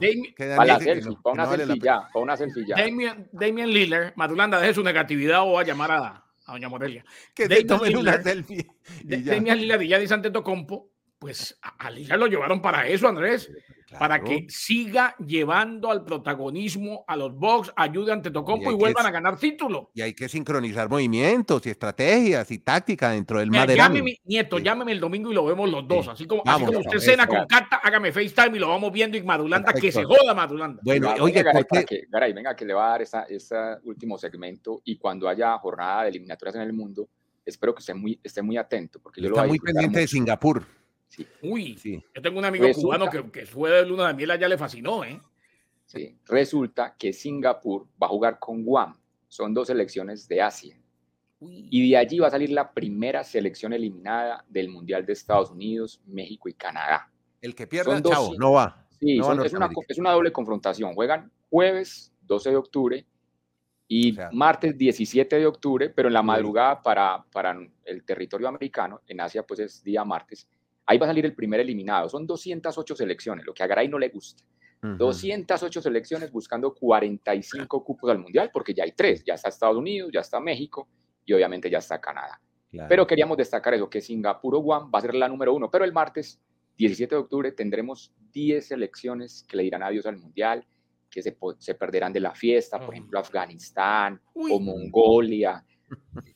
para 0.57 0.65
la 0.65 0.81
selfie, 0.81 1.17
para 1.23 1.35
una 1.35 1.57
selfie 1.57 1.81
ya, 1.81 2.09
para 2.13 2.23
una 2.23 2.37
selfie 2.37 2.67
ya. 2.67 2.77
Damian, 2.77 3.29
Damian 3.33 3.71
Lillard, 3.71 4.13
Madulanda, 4.17 4.61
deje 4.61 4.75
su 4.75 4.83
negatividad 4.83 5.43
o 5.43 5.53
va 5.53 5.63
a 5.63 5.65
llamar 5.65 5.91
a, 5.91 6.25
a 6.47 6.53
doña 6.53 6.69
Morelia. 6.69 7.05
Que 7.35 7.49
Damian 7.49 7.97
una 7.97 8.23
selfie. 8.23 8.67
Damian 9.03 9.59
Lillard 9.59 9.83
y 9.83 9.89
Yadis 9.89 10.13
Antetokounmpo, 10.13 10.91
pues 11.25 11.59
a 11.63 11.91
Lillard 11.91 12.21
lo 12.21 12.27
llevaron 12.27 12.61
para 12.61 12.87
eso, 12.87 13.09
Andrés 13.09 13.51
para 13.99 14.23
que 14.23 14.47
siga 14.49 15.15
llevando 15.19 15.91
al 15.91 16.05
protagonismo 16.05 17.05
a 17.07 17.17
los 17.17 17.35
Bucks, 17.35 17.73
ayude 17.77 18.13
ante 18.13 18.31
Tocompo 18.31 18.71
y, 18.71 18.75
vuelvan 18.75 19.07
a 19.07 19.11
ganar 19.11 19.39
título. 19.39 19.91
Y 19.95 20.03
hay 20.03 20.15
que 20.15 20.29
sincronizar 20.29 20.89
movimientos 20.89 21.65
y 21.67 21.71
estrategias 21.71 22.51
y 22.51 22.59
táctica 22.59 23.11
dentro 23.11 23.39
del 23.39 23.51
Mira, 23.51 23.67
Llámeme, 23.67 24.19
nieto, 24.25 24.59
llámeme 24.59 24.93
el 24.93 25.01
domingo 25.01 25.31
y 25.31 25.35
lo 25.35 25.45
vemos 25.45 25.71
los 25.71 25.87
dos. 25.87 26.09
Así 26.09 26.27
como, 26.27 26.43
así 26.45 26.65
como 26.65 26.81
usted 26.81 26.99
cena 26.99 27.27
con 27.27 27.47
carta, 27.47 27.77
hágame 27.77 28.13
FaceTime 28.13 28.57
y 28.57 28.61
lo 28.61 28.69
vamos 28.69 28.93
viendo 28.93 29.17
y 29.17 29.23
Madulanda, 29.23 29.73
que 29.73 29.93
se 29.93 30.05
joda 30.05 30.35
Madulanda. 30.35 30.81
Bueno, 30.85 31.15
oye, 31.21 31.43
Garay, 31.43 31.65
que, 31.87 32.05
Garay, 32.09 32.33
venga, 32.33 32.55
que 32.57 32.65
le 32.65 32.75
va 32.75 32.87
a 32.87 32.91
dar 32.91 33.03
ese 33.03 33.57
último 33.85 34.19
segmento 34.19 34.83
y 34.85 34.97
cuando 34.97 35.29
haya 35.29 35.57
jornada 35.59 36.03
de 36.03 36.11
eliminatorias 36.11 36.57
en 36.57 36.63
el 36.63 36.73
mundo, 36.73 37.09
espero 37.45 37.75
que 37.75 37.81
esté 37.81 37.95
muy, 37.95 38.19
esté 38.23 38.43
muy 38.43 38.57
atento. 38.57 39.01
Porque 39.01 39.21
yo 39.21 39.29
Está 39.29 39.43
lo 39.43 39.49
muy 39.49 39.59
pendiente 39.59 40.01
de 40.01 40.09
Singapur. 40.09 40.65
Uy, 41.43 41.77
sí. 41.79 42.03
yo 42.15 42.23
tengo 42.23 42.39
un 42.39 42.45
amigo 42.45 42.67
cubano 42.75 43.09
que, 43.09 43.31
que, 43.31 43.47
fue 43.47 43.71
de 43.71 43.87
luna 43.87 44.09
de 44.09 44.15
miel 44.15 44.33
allá 44.33 44.49
le 44.49 44.59
fascinó, 44.59 45.05
¿eh? 45.05 45.21
Sí, 45.87 46.19
resulta 46.27 46.97
que 46.99 47.13
Singapur 47.13 47.87
va 48.03 48.07
a 48.07 48.11
jugar 48.11 48.39
con 48.39 48.65
Guam. 48.65 48.97
Son 49.29 49.53
dos 49.53 49.69
selecciones 49.69 50.27
de 50.29 50.41
Asia. 50.41 50.81
Y 51.41 51.91
de 51.91 51.97
allí 51.97 52.19
va 52.19 52.29
a 52.29 52.31
salir 52.31 52.51
la 52.51 52.73
primera 52.73 53.23
selección 53.23 53.73
eliminada 53.73 54.45
del 54.49 54.71
Mundial 54.71 55.05
de 55.05 55.13
Estados 55.13 55.51
Unidos, 55.51 56.01
México 56.07 56.49
y 56.49 56.55
Canadá. 56.55 57.11
El 57.43 57.55
que 57.55 57.67
pierda, 57.67 58.01
chavo, 58.01 58.35
no 58.39 58.53
va. 58.53 58.87
Sí, 58.99 59.19
es, 59.19 59.27
una, 59.27 59.45
es, 59.45 59.99
una, 59.99 60.13
doble 60.13 60.33
confrontación. 60.33 60.95
Juegan 60.95 61.31
jueves 61.51 62.15
12 62.23 62.51
de 62.51 62.57
octubre 62.57 63.07
y 63.87 64.17
martes 64.33 64.79
17 64.79 65.37
de 65.37 65.47
octubre, 65.47 65.91
pero 65.91 66.09
en 66.09 66.15
la 66.15 66.23
madrugada 66.23 66.81
para, 66.81 67.23
para 67.31 67.55
el 67.85 68.05
territorio 68.05 68.49
americano, 68.49 69.03
en 69.07 69.21
Asia 69.21 69.43
pues 69.43 69.61
es 69.61 69.85
día 69.85 70.05
martes, 70.05 70.49
Ahí 70.87 70.99
va 70.99 71.07
a 71.07 71.09
salir 71.09 71.25
el 71.25 71.35
primer 71.35 71.61
eliminado. 71.61 72.09
Son 72.09 72.27
208 72.27 72.97
selecciones, 72.97 73.45
lo 73.45 73.55
que 73.55 73.63
a 73.63 73.67
Garay 73.67 73.89
no 73.89 73.99
le 73.99 74.09
gusta. 74.09 74.45
208 74.83 75.81
selecciones 75.81 76.31
buscando 76.31 76.75
45 76.75 77.83
cupos 77.83 78.11
al 78.11 78.19
Mundial, 78.19 78.51
porque 78.53 78.75
ya 78.75 78.85
hay 78.85 78.93
tres. 78.93 79.25
Ya 79.25 79.35
está 79.35 79.49
Estados 79.49 79.79
Unidos, 79.79 80.11
ya 80.13 80.21
está 80.21 80.41
México 80.41 80.89
y 81.25 81.33
obviamente 81.33 81.71
ya 81.71 81.79
está 81.79 82.01
Canadá. 82.01 82.39
Pero 82.89 83.07
queríamos 83.07 83.37
destacar 83.37 83.73
eso, 83.75 83.89
que 83.89 84.01
Singapur 84.01 84.57
o 84.57 84.59
Guam 84.59 84.91
va 84.95 84.99
a 84.99 85.03
ser 85.03 85.15
la 85.15 85.29
número 85.29 85.55
uno. 85.55 85.71
Pero 85.71 85.85
el 85.85 85.93
martes 85.93 86.41
17 86.77 87.15
de 87.15 87.21
octubre 87.21 87.53
tendremos 87.53 88.13
10 88.33 88.67
selecciones 88.67 89.45
que 89.49 89.57
le 89.57 89.63
dirán 89.63 89.83
adiós 89.83 90.07
al 90.07 90.19
Mundial, 90.19 90.67
que 91.09 91.23
se, 91.23 91.37
se 91.59 91.75
perderán 91.77 92.13
de 92.13 92.21
la 92.21 92.35
fiesta, 92.35 92.79
por 92.79 92.93
ejemplo, 92.93 93.21
Afganistán 93.21 94.21
o 94.35 94.59
Mongolia 94.59 95.65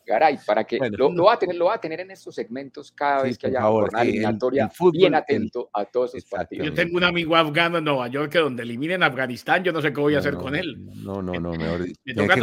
Caray, 0.09 0.39
para 0.47 0.65
que 0.65 0.79
lo, 0.79 1.25
va 1.25 1.35
a 1.35 1.39
tener, 1.39 1.57
lo 1.57 1.67
va 1.67 1.75
a 1.75 1.81
tener 1.81 2.01
en 2.01 2.11
estos 2.11 2.35
segmentos 2.35 2.91
cada 2.93 3.25
vez 3.25 3.37
que 3.37 3.49
haya 3.49 3.69
una 3.69 4.03
eliminatoria, 4.03 4.71
bien 4.91 5.15
atento 5.15 5.69
a 5.73 5.85
todos 5.85 6.15
esos 6.15 6.31
partidos. 6.31 6.67
Yo 6.67 6.75
tengo 6.75 6.97
un 6.97 7.05
amigo 7.05 7.37
afgano 7.37 7.77
en 7.77 7.85
Nueva 7.85 8.09
York 8.09 8.33
que 8.33 8.39
donde 8.39 8.63
eliminen 8.63 9.03
Afganistán, 9.03 9.63
yo 9.63 9.71
no 9.71 9.83
sé 9.83 9.93
qué 9.93 10.01
voy 10.01 10.15
a 10.15 10.21
hacer 10.21 10.35
con 10.35 10.57
él. 10.57 10.79
No, 11.05 11.21
no, 11.21 11.35
no, 11.35 11.53
mejor 11.53 11.81
Me 12.05 12.15
toca 12.15 12.37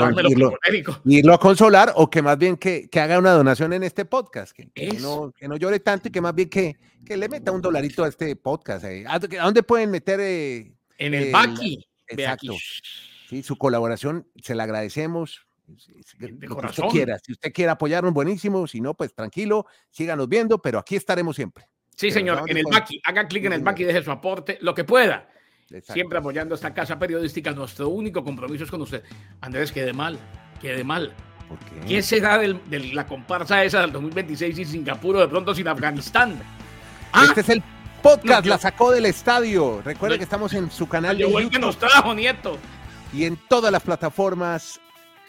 irlo, 1.08 1.34
a 1.34 1.40
consolar 1.40 1.92
o 1.96 2.08
que 2.08 2.22
más 2.22 2.38
bien 2.38 2.56
que, 2.56 2.88
que, 2.88 3.00
haga 3.00 3.18
una 3.18 3.32
donación 3.32 3.74
en 3.74 3.84
este 3.84 4.06
podcast, 4.06 4.56
que, 4.56 4.70
que 4.70 5.00
no, 5.00 5.32
que 5.36 5.48
no 5.48 5.58
llore 5.58 5.80
tanto 5.80 6.10
y 6.10 6.12
que 6.12 6.22
más 6.22 6.36
bien 6.36 6.50
que, 6.50 6.78
que 7.04 7.18
le 7.18 7.28
meta 7.28 7.52
un 7.52 7.62
dolarito 7.62 8.04
a 8.04 8.10
este 8.10 8.36
podcast. 8.36 8.86
Eh. 8.86 9.06
¿A, 9.08 9.18
dónde 9.18 9.64
pueden 9.64 9.90
meter? 9.90 10.20
Eh, 10.20 10.72
en 11.00 11.14
el 11.16 11.24
eh, 11.26 11.32
Baki. 11.32 11.88
Exacto. 12.08 12.54
Sí, 13.28 13.42
su 13.42 13.58
colaboración 13.58 14.28
se 14.36 14.54
la 14.54 14.64
agradecemos 14.64 15.45
de 16.18 16.48
corazón. 16.48 16.88
Usted 16.88 16.98
quiera. 16.98 17.20
Si 17.20 17.32
usted 17.32 17.52
quiere 17.54 17.72
apoyarnos, 17.72 18.14
buenísimo. 18.14 18.68
Si 18.68 18.82
no, 18.82 18.94
pues 18.94 19.14
tranquilo, 19.14 19.66
síganos 19.90 20.30
viendo, 20.30 20.62
pero 20.62 20.80
aquí 20.80 20.96
estaremos 20.96 21.36
siempre. 21.36 21.68
Sí, 21.96 22.12
señor, 22.12 22.44
en 22.48 22.58
el 22.58 22.66
Baki. 22.70 23.02
Haga 23.04 23.28
clic 23.28 23.46
en 23.46 23.54
el 23.54 23.62
Baki 23.62 23.84
y 23.84 23.86
deje 23.86 24.04
su 24.04 24.12
aporte, 24.12 24.58
lo 24.62 24.76
que 24.76 24.84
pueda. 24.84 25.30
Siempre 25.82 26.20
apoyando 26.20 26.56
esta 26.56 26.74
casa 26.74 27.00
periodística. 27.00 27.52
Nuestro 27.52 27.90
único 27.90 28.24
compromiso 28.24 28.64
es 28.66 28.72
con 28.72 28.82
usted. 28.82 29.04
Andrés, 29.42 29.72
quede 29.72 29.94
mal, 29.94 30.20
quede 30.62 30.84
mal. 30.84 31.14
¿Por 31.48 31.60
qué? 31.60 31.88
¿Quién 31.88 32.04
será 32.04 32.38
de 32.38 32.80
la 32.94 33.06
comparsa 33.06 33.64
esa 33.64 33.82
del 33.82 33.92
2026 33.92 34.56
sin 34.56 34.68
Singapur 34.68 35.16
o 35.16 35.20
de 35.22 35.28
pronto 35.28 35.56
sin 35.56 35.68
Afganistán? 35.68 36.40
¿Ah? 37.12 37.26
Este 37.28 37.42
es 37.42 37.50
el 37.50 37.64
podcast, 38.02 38.46
la 38.46 38.58
sacó 38.58 38.92
del 38.92 39.06
estadio. 39.06 39.82
Recuerde 39.84 40.18
que 40.18 40.24
estamos 40.24 40.54
en 40.54 40.70
su 40.70 40.88
canal 40.88 41.18
de 41.18 41.24
YouTube. 41.24 41.50
que 41.50 41.60
nos 41.60 41.78
trajo, 41.78 42.14
Nieto. 42.14 42.58
Y 43.14 43.26
en 43.26 43.38
todas 43.48 43.72
las 43.72 43.82
plataformas 43.82 44.80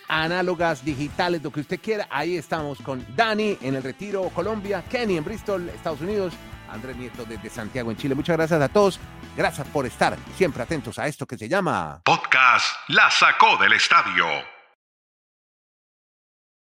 análogas, 0.09 0.85
digitales, 0.85 1.43
lo 1.43 1.51
que 1.51 1.61
usted 1.61 1.81
quiera. 1.81 2.07
Ahí 2.11 2.37
estamos 2.37 2.79
con 2.83 3.05
Dani 3.15 3.59
en 3.61 3.75
el 3.75 3.83
Retiro, 3.83 4.31
Colombia, 4.31 4.83
Kenny 4.89 5.17
en 5.17 5.25
Bristol, 5.25 5.69
Estados 5.69 6.01
Unidos, 6.01 6.35
Andrés 6.71 6.97
Nieto 6.97 7.25
desde 7.25 7.51
Santiago, 7.51 7.91
en 7.91 7.97
Chile. 7.97 8.15
Muchas 8.15 8.37
gracias 8.37 8.61
a 8.61 8.69
todos. 8.69 9.01
Gracias 9.37 9.67
por 9.69 9.87
estar 9.87 10.17
siempre 10.37 10.63
atentos 10.63 10.99
a 10.99 11.07
esto 11.07 11.27
que 11.27 11.37
se 11.37 11.49
llama 11.49 12.01
Podcast 12.05 12.67
La 12.89 13.11
Sacó 13.11 13.57
del 13.59 13.75
Estadio. 13.75 14.56